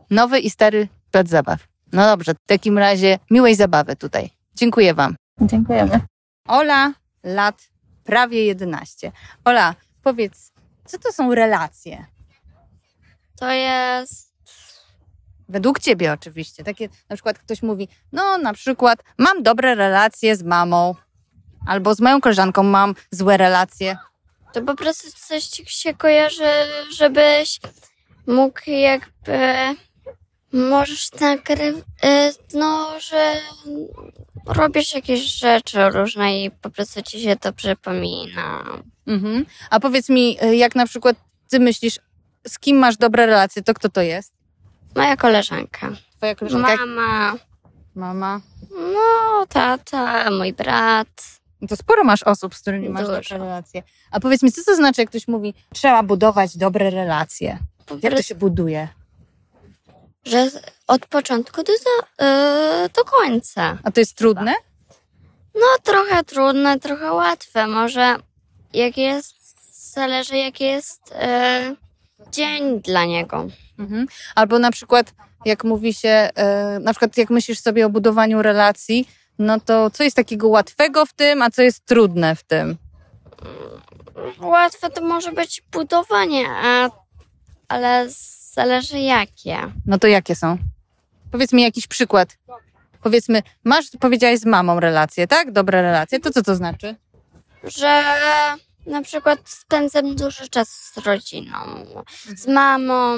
Nowy 0.09 0.39
i 0.39 0.50
stary 0.50 0.88
plac 1.12 1.27
zabaw. 1.29 1.59
No 1.91 2.05
dobrze, 2.05 2.33
w 2.33 2.47
takim 2.47 2.77
razie 2.77 3.19
miłej 3.31 3.55
zabawy 3.55 3.95
tutaj. 3.95 4.29
Dziękuję 4.55 4.93
wam. 4.93 5.15
Dziękujemy. 5.41 6.00
Ola, 6.47 6.93
lat 7.24 7.62
prawie 8.03 8.45
11. 8.45 9.12
Ola, 9.45 9.75
powiedz, 10.03 10.51
co 10.85 10.97
to 11.00 11.12
są 11.12 11.35
relacje? 11.35 12.05
To 13.39 13.51
jest. 13.51 14.33
Według 15.50 15.79
ciebie 15.79 16.13
oczywiście. 16.13 16.63
Takie 16.63 16.89
na 17.09 17.15
przykład 17.15 17.39
ktoś 17.39 17.62
mówi, 17.63 17.88
no 18.12 18.38
na 18.38 18.53
przykład 18.53 19.03
mam 19.17 19.43
dobre 19.43 19.75
relacje 19.75 20.35
z 20.35 20.43
mamą, 20.43 20.95
albo 21.65 21.95
z 21.95 21.99
moją 21.99 22.21
koleżanką 22.21 22.63
mam 22.63 22.95
złe 23.12 23.38
relacje. 23.38 23.97
To 24.54 24.62
po 24.62 24.75
prostu 24.75 25.08
coś 25.28 25.43
ci 25.43 25.65
się 25.65 25.93
kojarzy, 25.93 26.49
żebyś 26.97 27.60
mógł 28.28 28.60
jakby. 28.67 29.38
Możesz 30.54 31.12
nagrywać. 31.12 31.84
No, 32.54 32.99
że 32.99 33.36
robisz 34.45 34.93
jakieś 34.93 35.21
rzeczy 35.21 35.89
różne 35.89 36.43
i 36.43 36.51
po 36.51 36.69
prostu 36.69 37.01
ci 37.01 37.19
się 37.19 37.36
to 37.36 37.54
przypomina. 37.54 38.63
Mhm. 39.08 39.45
A 39.69 39.80
powiedz 39.80 40.10
mi, 40.10 40.38
y, 40.43 40.56
jak 40.56 40.75
na 40.75 40.86
przykład 40.86 41.17
ty 41.49 41.60
myślisz, 41.60 41.99
z 42.47 42.60
kim 42.60 42.78
masz 42.78 42.97
dobre 42.97 43.25
relacje, 43.25 43.63
to 43.63 43.73
kto 43.73 43.89
to 43.89 44.01
jest? 44.01 44.34
Moja 44.95 45.17
koleżanka. 45.17 45.91
Twoja 46.17 46.36
koleżanka? 46.36 46.86
Mama. 46.86 47.36
Mama. 47.95 48.41
No, 48.71 49.45
tata, 49.49 50.32
mój 50.32 50.54
brat. 50.54 51.08
No 51.65 51.69
To 51.69 51.75
sporo 51.75 52.04
masz 52.04 52.23
osób, 52.23 52.56
z 52.56 52.62
którymi 52.62 52.89
masz 52.89 53.06
Dużo. 53.06 53.13
dobre 53.13 53.38
relacje. 53.38 53.84
A 54.12 54.19
powiedz 54.19 54.43
mi, 54.43 54.51
co 54.51 54.63
to 54.63 54.75
znaczy, 54.75 55.01
jak 55.01 55.10
ktoś 55.10 55.28
mówi, 55.28 55.54
trzeba 55.73 56.04
budować 56.04 56.58
dobre 56.58 56.89
relacje? 56.89 57.58
Jak 58.04 58.13
to 58.13 58.21
się 58.21 58.36
buduje? 58.36 58.88
że 60.25 60.49
od 60.88 61.06
początku 61.06 61.63
do, 61.63 61.71
yy, 61.73 62.89
do 62.89 63.06
końca. 63.06 63.78
A 63.84 63.91
to 63.91 63.99
jest 63.99 64.15
trudne? 64.15 64.54
No, 65.56 65.65
trochę 65.84 66.23
trudne, 66.23 66.80
trochę 66.80 67.12
łatwe. 67.12 67.67
Może 67.67 68.15
jak 68.73 68.97
jest, 68.97 69.36
zależy 69.93 70.38
jaki 70.38 70.63
jest 70.63 71.12
e, 71.12 71.75
dzień 72.32 72.82
dla 72.82 73.06
niego. 73.06 73.47
Mhm. 73.80 74.08
Albo 74.36 74.60
na 74.60 74.71
przykład, 74.71 75.13
jak 75.45 75.63
mówi 75.63 75.93
się, 75.93 76.10
e, 76.10 76.80
na 76.82 76.93
przykład 76.93 77.17
jak 77.17 77.30
myślisz 77.30 77.60
sobie 77.60 77.86
o 77.86 77.89
budowaniu 77.89 78.41
relacji, 78.41 79.08
no 79.39 79.60
to 79.60 79.89
co 79.89 80.04
jest 80.04 80.15
takiego 80.15 80.48
łatwego 80.48 81.06
w 81.06 81.13
tym, 81.13 81.41
a 81.41 81.50
co 81.50 81.62
jest 81.62 81.86
trudne 81.86 82.36
w 82.36 82.43
tym? 82.43 82.78
Łatwe 84.39 84.89
to 84.89 85.02
może 85.02 85.32
być 85.32 85.63
budowanie, 85.71 86.45
a, 86.50 86.89
ale 87.67 88.06
zależy 88.54 89.00
jakie. 89.00 89.58
No 89.86 90.00
to 90.00 90.08
jakie 90.08 90.36
są? 90.36 90.58
Powiedz 91.32 91.54
mi 91.54 91.62
jakiś 91.62 91.88
przykład. 91.88 92.38
Powiedzmy, 93.02 93.43
masz, 93.63 93.86
powiedziałaś 94.00 94.39
z 94.39 94.45
mamą 94.45 94.80
relacje, 94.80 95.28
tak? 95.28 95.52
Dobre 95.52 95.82
relacje. 95.82 96.19
To 96.19 96.32
co 96.32 96.41
to 96.43 96.56
znaczy? 96.56 96.95
Że 97.63 98.04
na 98.86 99.02
przykład 99.02 99.39
spędzam 99.45 100.15
dużo 100.15 100.48
czasu 100.48 101.02
z 101.02 101.06
rodziną, 101.06 101.58
z 102.36 102.48
mamą. 102.48 103.17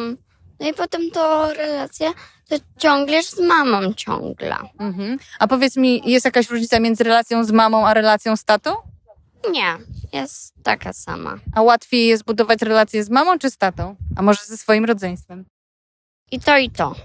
No 0.60 0.70
i 0.70 0.74
potem 0.74 1.12
to 1.12 1.54
relacja, 1.54 2.14
to 2.48 2.56
ciągniesz 2.78 3.26
z 3.26 3.40
mamą 3.40 3.94
ciągle. 3.94 4.56
Mhm. 4.80 5.18
A 5.40 5.48
powiedz 5.48 5.78
mi, 5.78 6.02
jest 6.06 6.26
jakaś 6.26 6.50
różnica 6.50 6.80
między 6.80 7.04
relacją 7.04 7.44
z 7.44 7.52
mamą 7.52 7.88
a 7.88 7.94
relacją 7.94 8.36
z 8.36 8.44
tatą? 8.44 8.76
Nie, 9.52 9.78
jest 10.14 10.54
taka 10.64 10.94
sama. 10.94 11.40
A 11.56 11.62
łatwiej 11.62 12.08
jest 12.08 12.24
budować 12.24 12.62
relacje 12.62 13.04
z 13.04 13.10
mamą 13.10 13.40
czy 13.40 13.50
z 13.50 13.58
tatą? 13.58 13.96
A 14.16 14.22
może 14.22 14.40
ze 14.46 14.58
swoim 14.58 14.86
rodzeństwem? 14.86 15.46
I 16.32 16.40
to, 16.40 16.58
i 16.58 16.70
to. 16.70 16.96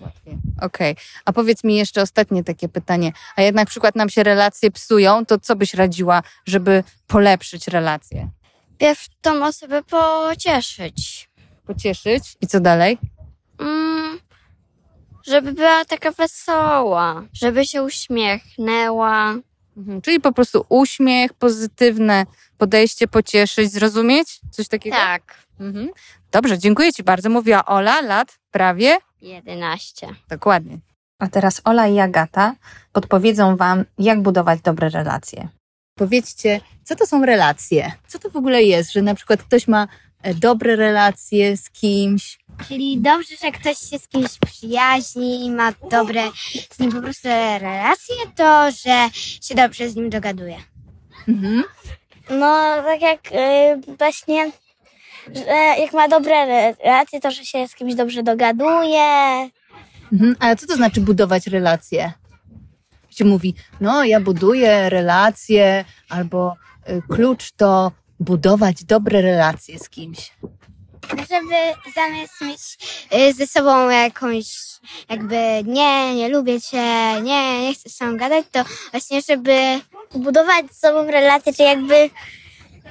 Łatwiej. 0.00 0.38
Okej. 0.60 0.96
A 1.24 1.32
powiedz 1.32 1.64
mi 1.64 1.76
jeszcze 1.76 2.02
ostatnie 2.02 2.44
takie 2.44 2.68
pytanie. 2.68 3.12
A 3.36 3.42
jednak 3.42 3.66
na 3.66 3.70
przykład 3.70 3.96
nam 3.96 4.08
się 4.08 4.22
relacje 4.22 4.70
psują, 4.70 5.26
to 5.26 5.38
co 5.38 5.56
byś 5.56 5.74
radziła, 5.74 6.22
żeby 6.46 6.84
polepszyć 7.06 7.68
relacje? 7.68 8.28
Pierw 8.78 9.06
tą 9.20 9.46
osobę 9.46 9.82
pocieszyć. 9.82 11.30
Pocieszyć? 11.66 12.36
I 12.40 12.46
co 12.46 12.60
dalej? 12.60 12.98
Mm, 13.58 13.91
żeby 15.26 15.52
była 15.52 15.84
taka 15.84 16.10
wesoła, 16.10 17.22
żeby 17.32 17.66
się 17.66 17.82
uśmiechnęła. 17.82 19.34
Mhm. 19.76 20.02
Czyli 20.02 20.20
po 20.20 20.32
prostu 20.32 20.66
uśmiech, 20.68 21.34
pozytywne 21.34 22.26
podejście, 22.58 23.08
pocieszyć, 23.08 23.72
zrozumieć? 23.72 24.40
Coś 24.50 24.68
takiego? 24.68 24.96
Tak, 24.96 25.42
Mhm. 25.60 25.88
Dobrze, 26.32 26.58
dziękuję 26.58 26.92
Ci 26.92 27.02
bardzo. 27.02 27.30
Mówiła 27.30 27.64
Ola, 27.64 28.00
lat 28.00 28.38
prawie 28.50 28.98
11. 29.20 30.08
Dokładnie. 30.28 30.78
A 31.18 31.28
teraz 31.28 31.60
Ola 31.64 31.86
i 31.88 31.98
Agata 31.98 32.54
podpowiedzą 32.92 33.56
Wam, 33.56 33.84
jak 33.98 34.22
budować 34.22 34.60
dobre 34.60 34.88
relacje. 34.88 35.48
Powiedzcie, 35.94 36.60
co 36.84 36.96
to 36.96 37.06
są 37.06 37.24
relacje? 37.26 37.92
Co 38.06 38.18
to 38.18 38.30
w 38.30 38.36
ogóle 38.36 38.62
jest, 38.62 38.92
że 38.92 39.02
na 39.02 39.14
przykład 39.14 39.42
ktoś 39.42 39.68
ma 39.68 39.88
dobre 40.34 40.76
relacje 40.76 41.56
z 41.56 41.70
kimś? 41.70 42.38
Czyli 42.68 43.00
dobrze, 43.00 43.36
że 43.42 43.52
ktoś 43.52 43.78
się 43.78 43.98
z 43.98 44.08
kimś 44.08 44.38
przyjaźni, 44.46 45.50
ma 45.50 45.72
dobre 45.90 46.22
z 46.70 46.78
nim 46.78 46.92
po 46.92 47.02
prostu 47.02 47.28
relacje, 47.60 48.14
to 48.36 48.70
że 48.70 49.08
się 49.42 49.54
dobrze 49.54 49.90
z 49.90 49.96
nim 49.96 50.10
dogaduje. 50.10 50.56
Mhm. 51.28 51.64
No, 52.30 52.82
tak 52.82 53.00
jak 53.00 53.32
y, 53.32 53.96
właśnie, 53.98 54.50
że 55.34 55.74
jak 55.78 55.92
ma 55.92 56.08
dobre 56.08 56.46
relacje, 56.84 57.20
to 57.20 57.30
że 57.30 57.44
się 57.44 57.68
z 57.68 57.74
kimś 57.74 57.94
dobrze 57.94 58.22
dogaduje, 58.22 59.50
Mhm. 60.12 60.36
A 60.40 60.56
co 60.56 60.66
to 60.66 60.76
znaczy 60.76 61.00
budować 61.00 61.46
relacje? 61.46 62.12
Się 63.10 63.24
mówi, 63.24 63.54
no 63.80 64.04
ja 64.04 64.20
buduję 64.20 64.90
relacje, 64.90 65.84
albo 66.08 66.56
y, 66.88 67.02
klucz 67.08 67.52
to 67.52 67.92
budować 68.22 68.84
dobre 68.84 69.22
relacje 69.22 69.78
z 69.78 69.88
kimś. 69.88 70.32
Żeby 71.10 71.54
zamiast 71.94 72.40
mieć 72.40 72.78
y, 73.28 73.32
ze 73.34 73.46
sobą 73.46 73.90
jakąś 73.90 74.46
jakby 75.08 75.36
nie, 75.64 76.14
nie 76.14 76.28
lubię 76.28 76.60
cię, 76.60 76.82
nie, 77.22 77.62
nie 77.62 77.74
chcę 77.74 77.88
z 77.88 77.96
tobą 77.98 78.16
gadać, 78.16 78.44
to 78.52 78.64
właśnie 78.90 79.20
żeby 79.28 79.80
budować 80.14 80.66
z 80.72 80.78
sobą 80.80 81.04
relacje, 81.06 81.54
czy 81.54 81.62
jakby 81.62 82.10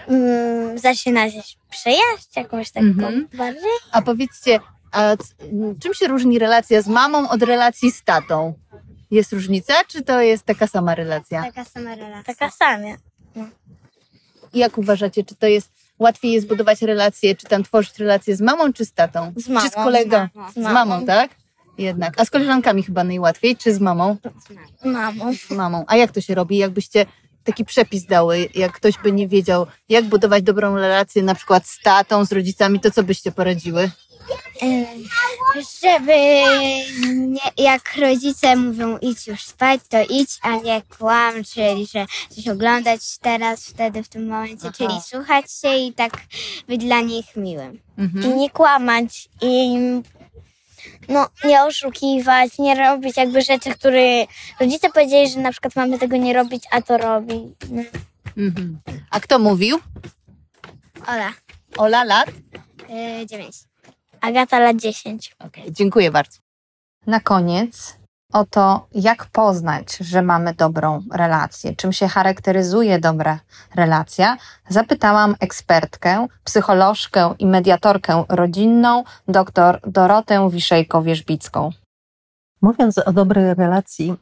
mm, 0.08 0.78
zaczynać 0.78 1.34
przyjaźń 1.70 2.28
jakąś 2.36 2.72
taką 2.72 2.88
Mhm. 2.88 3.28
bardziej. 3.34 3.72
A 3.92 4.02
powiedzcie, 4.02 4.60
a 4.92 5.16
czym 5.84 5.94
się 5.94 6.08
różni 6.08 6.40
relacja 6.40 6.82
z 6.82 6.88
mamą 6.88 7.30
od 7.30 7.44
relacji 7.44 7.92
z 7.92 8.04
tatą? 8.04 8.54
Jest 9.12 9.34
różnica, 9.34 9.74
czy 9.88 10.02
to 10.02 10.22
jest 10.22 10.44
taka 10.44 10.68
sama 10.68 10.96
relacja? 10.96 11.44
Taka 11.44 11.66
sama 11.66 11.96
relacja. 11.96 12.36
Taka 12.36 12.52
sama. 12.52 12.88
I 13.36 13.40
jak 14.54 14.78
uważacie, 14.78 15.24
czy 15.24 15.36
to 15.36 15.48
jest 15.48 15.70
łatwiej 16.00 16.32
jest 16.32 16.48
budować 16.48 16.82
relacje, 16.82 17.36
czy 17.36 17.48
tam 17.48 17.64
tworzyć 17.64 18.00
relacje 18.00 18.36
z 18.36 18.42
mamą, 18.42 18.74
czy 18.74 18.86
z 18.86 18.94
tatą? 18.94 19.34
Z 19.36 19.48
mamą, 19.48 19.66
Czy 19.66 19.72
z 19.72 19.76
kolegą? 19.76 20.28
z 20.34 20.58
mamą. 20.58 20.70
Z 20.70 20.74
mamą, 20.74 21.06
tak? 21.06 21.36
Jednak. 21.78 22.22
A 22.22 22.26
z 22.26 22.30
koleżankami 22.30 22.84
chyba 22.84 23.04
najłatwiej, 23.04 23.58
czy 23.58 23.74
z 23.74 23.80
mamą? 23.80 24.18
Mamą. 24.86 25.34
Z 25.34 25.50
mamą. 25.50 25.84
A 25.88 25.96
jak 25.96 26.12
to 26.12 26.22
się 26.22 26.36
robi? 26.36 26.58
Jakbyście 26.58 27.06
taki 27.44 27.66
przepis 27.66 28.06
dały, 28.06 28.50
jak 28.56 28.72
ktoś 28.72 28.98
by 29.04 29.12
nie 29.12 29.28
wiedział, 29.28 29.68
jak 29.90 30.06
budować 30.06 30.44
dobrą 30.44 30.76
relację 30.76 31.24
na 31.24 31.36
przykład 31.36 31.68
z 31.68 31.82
tatą, 31.82 32.26
z 32.26 32.32
rodzicami, 32.32 32.80
to 32.80 32.92
co 32.92 33.04
byście 33.04 33.32
poradziły? 33.32 33.92
Żeby 35.82 36.14
nie, 37.16 37.66
jak 37.66 37.96
rodzice 37.96 38.56
mówią 38.56 38.98
idź 38.98 39.28
już 39.28 39.44
spać, 39.44 39.82
to 39.90 39.98
idź, 40.10 40.30
a 40.42 40.56
nie 40.56 40.82
kłam, 40.98 41.44
czyli 41.44 41.88
że 41.88 42.06
coś 42.30 42.48
oglądać 42.48 43.02
teraz, 43.22 43.66
wtedy, 43.66 44.04
w 44.04 44.10
tym 44.10 44.28
momencie, 44.28 44.68
Aha. 44.68 44.74
czyli 44.78 45.02
słuchać 45.02 45.46
się 45.62 45.76
i 45.76 45.94
tak 45.94 46.12
być 46.68 46.82
dla 46.82 47.02
nich 47.02 47.36
miłym. 47.36 47.80
Mhm. 47.98 48.26
I 48.26 48.38
nie 48.38 48.50
kłamać, 48.50 49.30
i 49.42 49.78
no, 51.10 51.28
nie 51.44 51.64
oszukiwać, 51.64 52.58
nie 52.60 52.76
robić 52.76 53.18
jakby 53.18 53.42
rzeczy, 53.42 53.70
które 53.72 54.26
rodzice 54.60 54.90
powiedzieli, 54.90 55.30
że 55.32 55.40
na 55.40 55.52
przykład 55.52 55.76
mamy 55.76 56.00
tego 56.00 56.18
nie 56.18 56.34
robić, 56.34 56.64
a 56.72 56.82
to 56.82 56.98
robi. 56.98 57.56
No. 57.70 57.84
Mhm. 58.38 58.80
A 59.10 59.20
kto 59.20 59.40
mówił? 59.40 59.80
Ola, 61.08 61.34
Ola 61.78 62.04
lat? 62.04 62.30
y, 62.30 63.26
dziewięć. 63.26 63.71
Agata 64.22 64.60
lat 64.60 64.78
10. 64.78 65.36
Okej, 65.40 65.72
dziękuję 65.72 66.12
bardzo. 66.12 66.40
Na 67.08 67.20
koniec 67.20 67.98
o 68.34 68.46
to, 68.46 68.88
jak 68.94 69.26
poznać, 69.26 69.98
że 69.98 70.22
mamy 70.22 70.54
dobrą 70.54 71.04
relację, 71.14 71.76
czym 71.76 71.94
się 71.94 72.08
charakteryzuje 72.08 73.00
dobra 73.00 73.40
relacja, 73.76 74.38
zapytałam 74.70 75.36
ekspertkę, 75.40 76.28
psycholożkę 76.44 77.36
i 77.40 77.46
mediatorkę 77.46 78.24
rodzinną, 78.30 79.04
dr 79.28 79.80
Dorotę 79.88 80.50
Wiszejko-Wierzbicką. 80.50 81.72
Mówiąc 82.62 82.98
o 82.98 83.14
dobrej 83.14 83.54
relacji, 83.54 84.16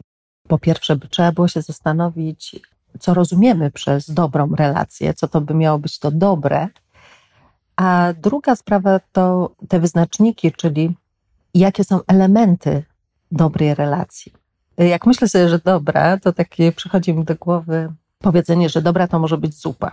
po 0.48 0.60
pierwsze, 0.60 0.96
by 0.96 1.08
trzeba 1.08 1.32
było 1.32 1.48
się 1.48 1.62
zastanowić, 1.62 2.56
co 3.00 3.14
rozumiemy 3.14 3.72
przez 3.72 4.12
dobrą 4.12 4.56
relację, 4.56 5.14
co 5.14 5.28
to 5.28 5.42
by 5.42 5.54
miało 5.54 5.80
być 5.80 6.00
to 6.00 6.12
dobre. 6.12 6.68
A 7.80 8.14
druga 8.14 8.56
sprawa 8.56 9.00
to 9.12 9.56
te 9.70 9.80
wyznaczniki, 9.80 10.52
czyli 10.52 10.96
jakie 11.54 11.84
są 11.84 12.00
elementy 12.08 12.84
dobrej 13.32 13.76
relacji. 13.76 14.34
Jak 14.78 15.06
myślę 15.06 15.28
sobie, 15.28 15.50
że 15.50 15.60
dobra, 15.60 16.18
to 16.18 16.34
takie 16.34 16.72
przychodzi 16.72 17.14
mi 17.14 17.24
do 17.26 17.36
głowy 17.36 17.94
powiedzenie, 18.18 18.70
że 18.70 18.82
dobra 18.82 19.08
to 19.08 19.20
może 19.20 19.38
być 19.38 19.54
zupa. 19.62 19.92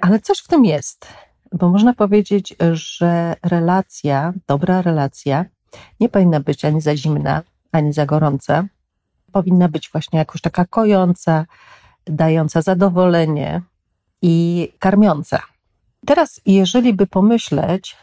Ale 0.00 0.20
coś 0.20 0.38
w 0.38 0.48
tym 0.48 0.64
jest, 0.64 1.06
bo 1.52 1.68
można 1.68 1.94
powiedzieć, 1.94 2.56
że 2.72 3.36
relacja, 3.42 4.32
dobra 4.46 4.82
relacja, 4.82 5.44
nie 6.00 6.08
powinna 6.08 6.40
być 6.40 6.64
ani 6.64 6.80
za 6.80 6.96
zimna, 6.96 7.42
ani 7.72 7.92
za 7.92 8.06
gorąca. 8.06 8.64
Powinna 9.32 9.68
być 9.68 9.90
właśnie 9.92 10.18
jakoś 10.18 10.40
taka 10.40 10.64
kojąca, 10.64 11.46
dająca 12.04 12.62
zadowolenie 12.62 13.62
i 14.22 14.68
karmiąca. 14.78 15.55
Teraz, 16.06 16.40
jeżeli 16.46 16.94
by 16.94 17.06
pomyśleć 17.06 17.96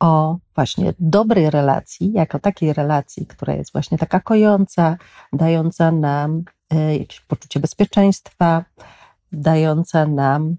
o 0.00 0.36
właśnie 0.54 0.94
dobrej 0.98 1.50
relacji, 1.50 2.12
jako 2.12 2.38
takiej 2.38 2.72
relacji, 2.72 3.26
która 3.26 3.54
jest 3.54 3.72
właśnie 3.72 3.98
taka 3.98 4.20
kojąca, 4.20 4.96
dająca 5.32 5.92
nam 5.92 6.44
e, 6.70 6.96
jakieś 6.96 7.20
poczucie 7.20 7.60
bezpieczeństwa, 7.60 8.64
dająca 9.32 10.06
nam 10.06 10.56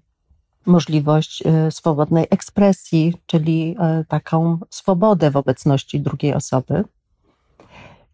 możliwość 0.66 1.42
e, 1.46 1.70
swobodnej 1.70 2.26
ekspresji, 2.30 3.14
czyli 3.26 3.76
e, 3.80 4.04
taką 4.08 4.58
swobodę 4.70 5.30
w 5.30 5.36
obecności 5.36 6.00
drugiej 6.00 6.34
osoby, 6.34 6.84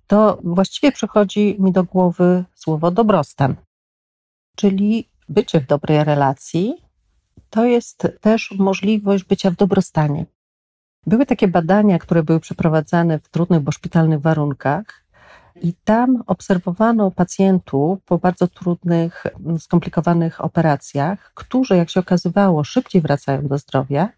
to 0.07 0.39
właściwie 0.45 0.93
przychodzi 0.93 1.57
mi 1.59 1.73
do 1.73 1.85
głowy 1.85 2.45
słowo 2.55 2.91
dobrostan. 2.91 3.57
Czyli 4.57 5.09
bycie 5.29 5.61
w 5.61 5.67
dobrej 5.67 6.05
relacji 6.05 6.88
to 7.51 7.65
jest 7.65 8.09
też 8.21 8.55
możliwość 8.59 9.25
bycia 9.25 9.51
w 9.51 9.57
dobrostanie. 9.57 10.27
Były 11.07 11.27
takie 11.27 11.49
badania, 11.49 11.99
które 11.99 12.23
były 12.23 12.41
przeprowadzane 12.41 13.19
w 13.19 13.29
trudnych, 13.29 13.61
bo 13.61 13.73
szpitalnych 13.73 14.21
warunkach, 14.21 15.09
i 15.63 15.75
tam 15.85 16.23
obserwowano 16.27 17.11
pacjentów 17.11 17.99
po 18.05 18.19
bardzo 18.19 18.49
trudnych, 18.49 19.25
skomplikowanych 19.59 20.45
operacjach, 20.45 21.33
którzy, 21.35 21.77
jak 21.77 21.91
się 21.91 22.01
okazywało, 22.01 22.65
szybciej 22.65 23.03
wracają 23.03 23.47
do 23.47 23.59
zdrowia, 23.59 24.09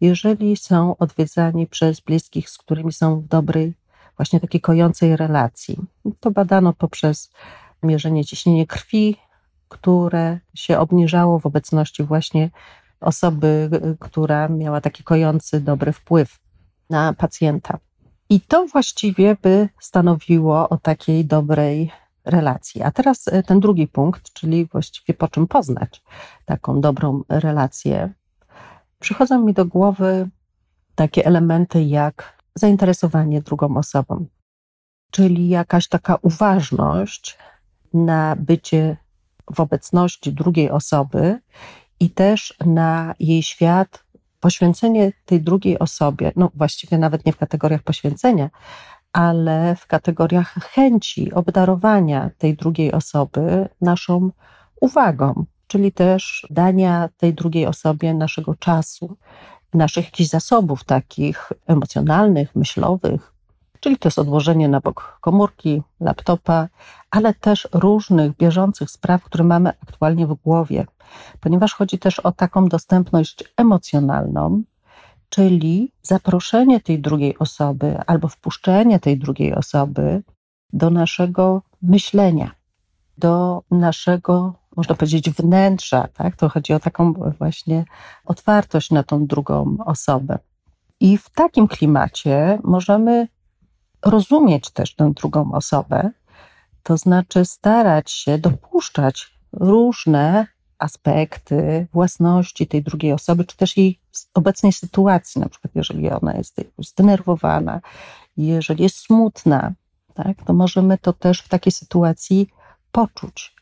jeżeli 0.00 0.56
są 0.56 0.96
odwiedzani 0.96 1.66
przez 1.66 2.00
bliskich, 2.00 2.50
z 2.50 2.58
którymi 2.58 2.92
są 2.92 3.20
w 3.20 3.26
dobrej, 3.26 3.74
właśnie 4.16 4.40
takiej 4.40 4.60
kojącej 4.60 5.16
relacji. 5.16 5.76
To 6.20 6.30
badano 6.30 6.72
poprzez 6.72 7.30
mierzenie 7.82 8.24
ciśnienia 8.24 8.66
krwi, 8.66 9.16
które 9.68 10.38
się 10.54 10.78
obniżało 10.78 11.38
w 11.38 11.46
obecności 11.46 12.04
właśnie 12.04 12.50
osoby, 13.00 13.70
która 14.00 14.48
miała 14.48 14.80
taki 14.80 15.04
kojący, 15.04 15.60
dobry 15.60 15.92
wpływ 15.92 16.38
na 16.90 17.12
pacjenta. 17.12 17.78
I 18.30 18.40
to 18.40 18.66
właściwie 18.66 19.36
by 19.42 19.68
stanowiło 19.80 20.68
o 20.68 20.76
takiej 20.78 21.24
dobrej 21.24 21.90
relacji. 22.24 22.82
A 22.82 22.90
teraz 22.90 23.28
e, 23.28 23.42
ten 23.42 23.60
drugi 23.60 23.88
punkt, 23.88 24.32
czyli 24.32 24.66
właściwie 24.66 25.14
po 25.14 25.28
czym 25.28 25.46
poznać 25.46 26.02
taką 26.44 26.80
dobrą 26.80 27.22
relację. 27.28 28.12
Przychodzą 28.98 29.40
mi 29.40 29.54
do 29.54 29.64
głowy 29.64 30.28
takie 30.94 31.26
elementy 31.26 31.82
jak 31.82 32.42
zainteresowanie 32.54 33.42
drugą 33.42 33.76
osobą, 33.76 34.26
czyli 35.10 35.48
jakaś 35.48 35.88
taka 35.88 36.18
uważność 36.22 37.38
na 37.94 38.36
bycie 38.36 38.96
w 39.54 39.60
obecności 39.60 40.32
drugiej 40.32 40.70
osoby 40.70 41.38
i 42.00 42.10
też 42.10 42.54
na 42.66 43.14
jej 43.20 43.42
świat, 43.42 44.04
poświęcenie 44.40 45.12
tej 45.24 45.40
drugiej 45.40 45.78
osobie, 45.78 46.32
no 46.36 46.50
właściwie 46.54 46.98
nawet 46.98 47.26
nie 47.26 47.32
w 47.32 47.36
kategoriach 47.36 47.82
poświęcenia, 47.82 48.50
ale 49.12 49.76
w 49.76 49.86
kategoriach 49.86 50.54
chęci 50.54 51.32
obdarowania 51.32 52.30
tej 52.38 52.56
drugiej 52.56 52.92
osoby 52.92 53.68
naszą 53.80 54.30
uwagą, 54.80 55.44
czyli 55.66 55.92
też 55.92 56.46
dania 56.50 57.08
tej 57.16 57.34
drugiej 57.34 57.66
osobie 57.66 58.14
naszego 58.14 58.54
czasu, 58.54 59.16
naszych 59.74 60.04
jakichś 60.04 60.30
zasobów 60.30 60.84
takich 60.84 61.52
emocjonalnych, 61.66 62.56
myślowych, 62.56 63.37
czyli 63.80 63.96
to 63.96 64.08
jest 64.08 64.18
odłożenie 64.18 64.68
na 64.68 64.80
bok 64.80 65.18
komórki, 65.20 65.82
laptopa, 66.00 66.68
ale 67.10 67.34
też 67.34 67.68
różnych 67.72 68.36
bieżących 68.36 68.90
spraw, 68.90 69.24
które 69.24 69.44
mamy 69.44 69.70
aktualnie 69.82 70.26
w 70.26 70.34
głowie, 70.34 70.86
ponieważ 71.40 71.74
chodzi 71.74 71.98
też 71.98 72.18
o 72.18 72.32
taką 72.32 72.68
dostępność 72.68 73.44
emocjonalną, 73.56 74.62
czyli 75.28 75.92
zaproszenie 76.02 76.80
tej 76.80 77.00
drugiej 77.00 77.38
osoby 77.38 77.98
albo 78.06 78.28
wpuszczenie 78.28 79.00
tej 79.00 79.18
drugiej 79.18 79.54
osoby 79.54 80.22
do 80.72 80.90
naszego 80.90 81.62
myślenia, 81.82 82.50
do 83.18 83.62
naszego, 83.70 84.54
można 84.76 84.94
powiedzieć, 84.94 85.30
wnętrza. 85.30 86.08
Tak? 86.14 86.36
To 86.36 86.48
chodzi 86.48 86.72
o 86.72 86.80
taką 86.80 87.12
właśnie 87.12 87.84
otwartość 88.24 88.90
na 88.90 89.02
tą 89.02 89.26
drugą 89.26 89.76
osobę. 89.86 90.38
I 91.00 91.18
w 91.18 91.30
takim 91.30 91.68
klimacie 91.68 92.58
możemy 92.64 93.28
rozumieć 94.04 94.70
też 94.70 94.94
tę 94.94 95.12
drugą 95.16 95.52
osobę, 95.52 96.10
to 96.82 96.96
znaczy 96.96 97.44
starać 97.44 98.12
się 98.12 98.38
dopuszczać 98.38 99.34
różne 99.52 100.46
aspekty 100.78 101.86
własności 101.92 102.66
tej 102.66 102.82
drugiej 102.82 103.12
osoby, 103.12 103.44
czy 103.44 103.56
też 103.56 103.76
jej 103.76 104.00
obecnej 104.34 104.72
sytuacji, 104.72 105.40
na 105.40 105.48
przykład 105.48 105.74
jeżeli 105.74 106.10
ona 106.10 106.36
jest 106.36 106.56
zdenerwowana, 106.78 107.80
jeżeli 108.36 108.82
jest 108.82 108.96
smutna, 108.96 109.72
tak, 110.14 110.42
to 110.46 110.52
możemy 110.52 110.98
to 110.98 111.12
też 111.12 111.40
w 111.42 111.48
takiej 111.48 111.72
sytuacji 111.72 112.48
poczuć. 112.92 113.57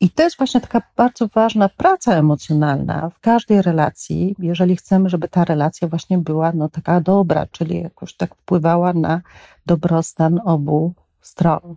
I 0.00 0.10
to 0.10 0.22
jest 0.22 0.38
właśnie 0.38 0.60
taka 0.60 0.82
bardzo 0.96 1.28
ważna 1.28 1.68
praca 1.68 2.14
emocjonalna 2.14 3.10
w 3.10 3.20
każdej 3.20 3.62
relacji, 3.62 4.36
jeżeli 4.38 4.76
chcemy, 4.76 5.08
żeby 5.08 5.28
ta 5.28 5.44
relacja 5.44 5.88
właśnie 5.88 6.18
była 6.18 6.52
no, 6.52 6.68
taka 6.68 7.00
dobra, 7.00 7.46
czyli 7.46 7.82
jakoś 7.82 8.16
tak 8.16 8.34
wpływała 8.34 8.92
na 8.92 9.20
dobrostan 9.66 10.40
obu 10.44 10.94
stron. 11.20 11.76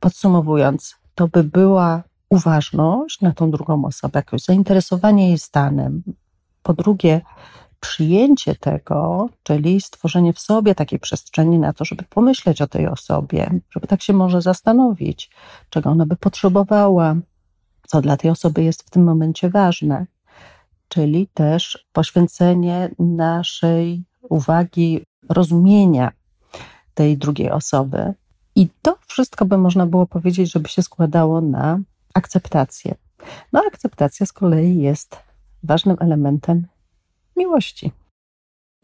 Podsumowując, 0.00 0.96
to 1.14 1.28
by 1.28 1.44
była 1.44 2.02
uważność 2.28 3.20
na 3.20 3.32
tą 3.32 3.50
drugą 3.50 3.84
osobę, 3.84 4.18
jakoś 4.18 4.42
zainteresowanie 4.42 5.28
jej 5.28 5.38
stanem. 5.38 6.02
Po 6.62 6.74
drugie, 6.74 7.20
przyjęcie 7.82 8.54
tego, 8.54 9.28
czyli 9.42 9.80
stworzenie 9.80 10.32
w 10.32 10.38
sobie 10.38 10.74
takiej 10.74 10.98
przestrzeni 10.98 11.58
na 11.58 11.72
to, 11.72 11.84
żeby 11.84 12.04
pomyśleć 12.04 12.62
o 12.62 12.66
tej 12.66 12.86
osobie, 12.86 13.60
żeby 13.70 13.86
tak 13.86 14.02
się 14.02 14.12
może 14.12 14.42
zastanowić, 14.42 15.30
czego 15.70 15.90
ona 15.90 16.06
by 16.06 16.16
potrzebowała, 16.16 17.16
co 17.86 18.02
dla 18.02 18.16
tej 18.16 18.30
osoby 18.30 18.62
jest 18.62 18.82
w 18.82 18.90
tym 18.90 19.04
momencie 19.04 19.50
ważne. 19.50 20.06
Czyli 20.88 21.28
też 21.34 21.86
poświęcenie 21.92 22.90
naszej 22.98 24.04
uwagi, 24.22 25.04
rozumienia 25.28 26.12
tej 26.94 27.18
drugiej 27.18 27.50
osoby. 27.50 28.14
I 28.54 28.68
to 28.82 28.98
wszystko 29.06 29.44
by 29.44 29.58
można 29.58 29.86
było 29.86 30.06
powiedzieć, 30.06 30.52
żeby 30.52 30.68
się 30.68 30.82
składało 30.82 31.40
na 31.40 31.78
akceptację. 32.14 32.94
No, 33.52 33.62
akceptacja 33.66 34.26
z 34.26 34.32
kolei 34.32 34.76
jest 34.76 35.16
ważnym 35.62 35.96
elementem 36.00 36.66
miłości. 37.36 37.92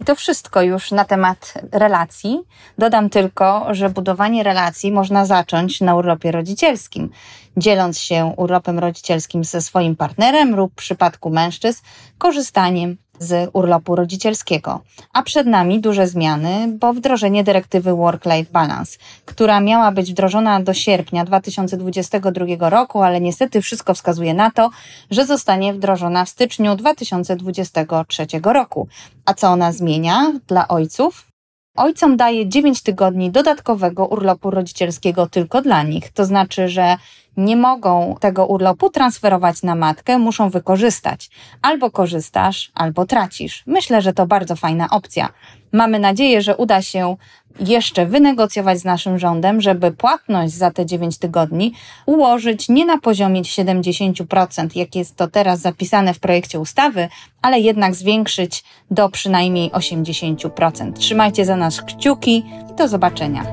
I 0.00 0.04
to 0.04 0.14
wszystko 0.14 0.62
już 0.62 0.90
na 0.90 1.04
temat 1.04 1.54
relacji. 1.72 2.40
Dodam 2.78 3.11
tylko, 3.11 3.74
że 3.74 3.90
budowanie 3.90 4.42
relacji 4.42 4.92
można 4.92 5.26
zacząć 5.26 5.80
na 5.80 5.96
urlopie 5.96 6.32
rodzicielskim, 6.32 7.11
dzieląc 7.56 7.98
się 7.98 8.34
urlopem 8.37 8.78
rodzicielskim 8.78 9.44
ze 9.44 9.62
swoim 9.62 9.96
partnerem 9.96 10.56
lub 10.56 10.72
w 10.72 10.76
przypadku 10.76 11.30
mężczyzn 11.30 11.82
korzystaniem 12.18 12.96
z 13.18 13.50
urlopu 13.52 13.96
rodzicielskiego. 13.96 14.81
A 15.12 15.22
przed 15.22 15.46
nami 15.46 15.81
duże 15.81 16.07
zmiany, 16.07 16.68
bo 16.81 16.92
wdrożenie 16.92 17.44
dyrektywy 17.44 17.90
Work-Life 17.90 18.52
Balance, 18.52 18.98
która 19.24 19.61
miała 19.61 19.92
być 19.92 20.11
wdrożona 20.12 20.61
do 20.61 20.74
sierpnia 20.74 21.24
2022 21.24 22.70
roku, 22.70 23.02
ale 23.02 23.20
niestety 23.20 23.62
wszystko 23.62 23.94
wskazuje 23.94 24.35
na 24.35 24.50
to, 24.50 24.70
że 25.11 25.26
zostanie 25.26 25.74
wdrożona 25.74 26.24
w 26.24 26.28
styczniu 26.28 26.76
2023 26.76 28.26
roku. 28.42 28.88
A 29.24 29.35
co 29.35 29.48
ona 29.48 29.72
zmienia 29.72 30.33
dla 30.46 30.68
ojców? 30.68 31.28
Ojcom 31.76 32.16
daje 32.16 32.48
9 32.48 32.83
tygodni 32.83 33.31
dodatkowego 33.31 34.07
urlopu 34.07 34.50
rodzicielskiego 34.50 35.26
tylko 35.26 35.62
dla 35.62 35.83
nich. 35.83 36.12
To 36.12 36.24
znaczy, 36.24 36.68
że 36.68 36.96
nie 37.38 37.57
mogą 37.57 38.16
tego 38.20 38.46
urlopu 38.46 38.90
transferować 38.90 39.62
na 39.62 39.74
matkę, 39.74 40.18
muszą 40.18 40.51
wykorzystać. 40.51 41.31
Albo 41.62 41.90
korzystasz, 41.90 42.70
albo 42.74 43.07
tracisz. 43.07 43.62
Myślę, 43.66 44.03
że 44.03 44.12
to 44.12 44.27
bardzo 44.27 44.57
fajna 44.57 44.90
opcja. 44.90 45.29
Mamy 45.72 45.98
nadzieję, 45.98 46.42
że 46.42 46.57
uda 46.57 46.83
się 46.83 47.16
jeszcze 47.61 48.07
wynegocjować 48.07 48.79
z 48.79 48.85
naszym 48.85 49.18
rządem, 49.18 49.61
żeby 49.61 49.92
płatność 49.92 50.55
za 50.55 50.70
te 50.70 50.87
9 50.87 51.18
tygodni 51.18 51.72
ułożyć 52.07 52.68
nie 52.68 52.87
na 52.87 52.98
poziomie 52.98 53.42
70%, 53.42 54.68
jak 54.74 54.96
jest 54.96 55.16
to 55.16 55.29
teraz 55.29 55.61
zapisane 55.61 56.14
w 56.14 56.20
projekcie 56.20 56.61
ustawy, 56.61 57.09
ale 57.42 57.61
jednak 57.61 57.94
zwiększyć 57.94 58.64
do 58.90 59.09
przynajmniej 59.09 59.70
80%. 59.70 60.92
Trzymajcie 60.92 61.44
za 61.44 61.57
nas 61.57 61.83
kciuki 61.83 62.44
i 62.72 62.74
do 62.74 62.88
zobaczenia. 62.88 63.44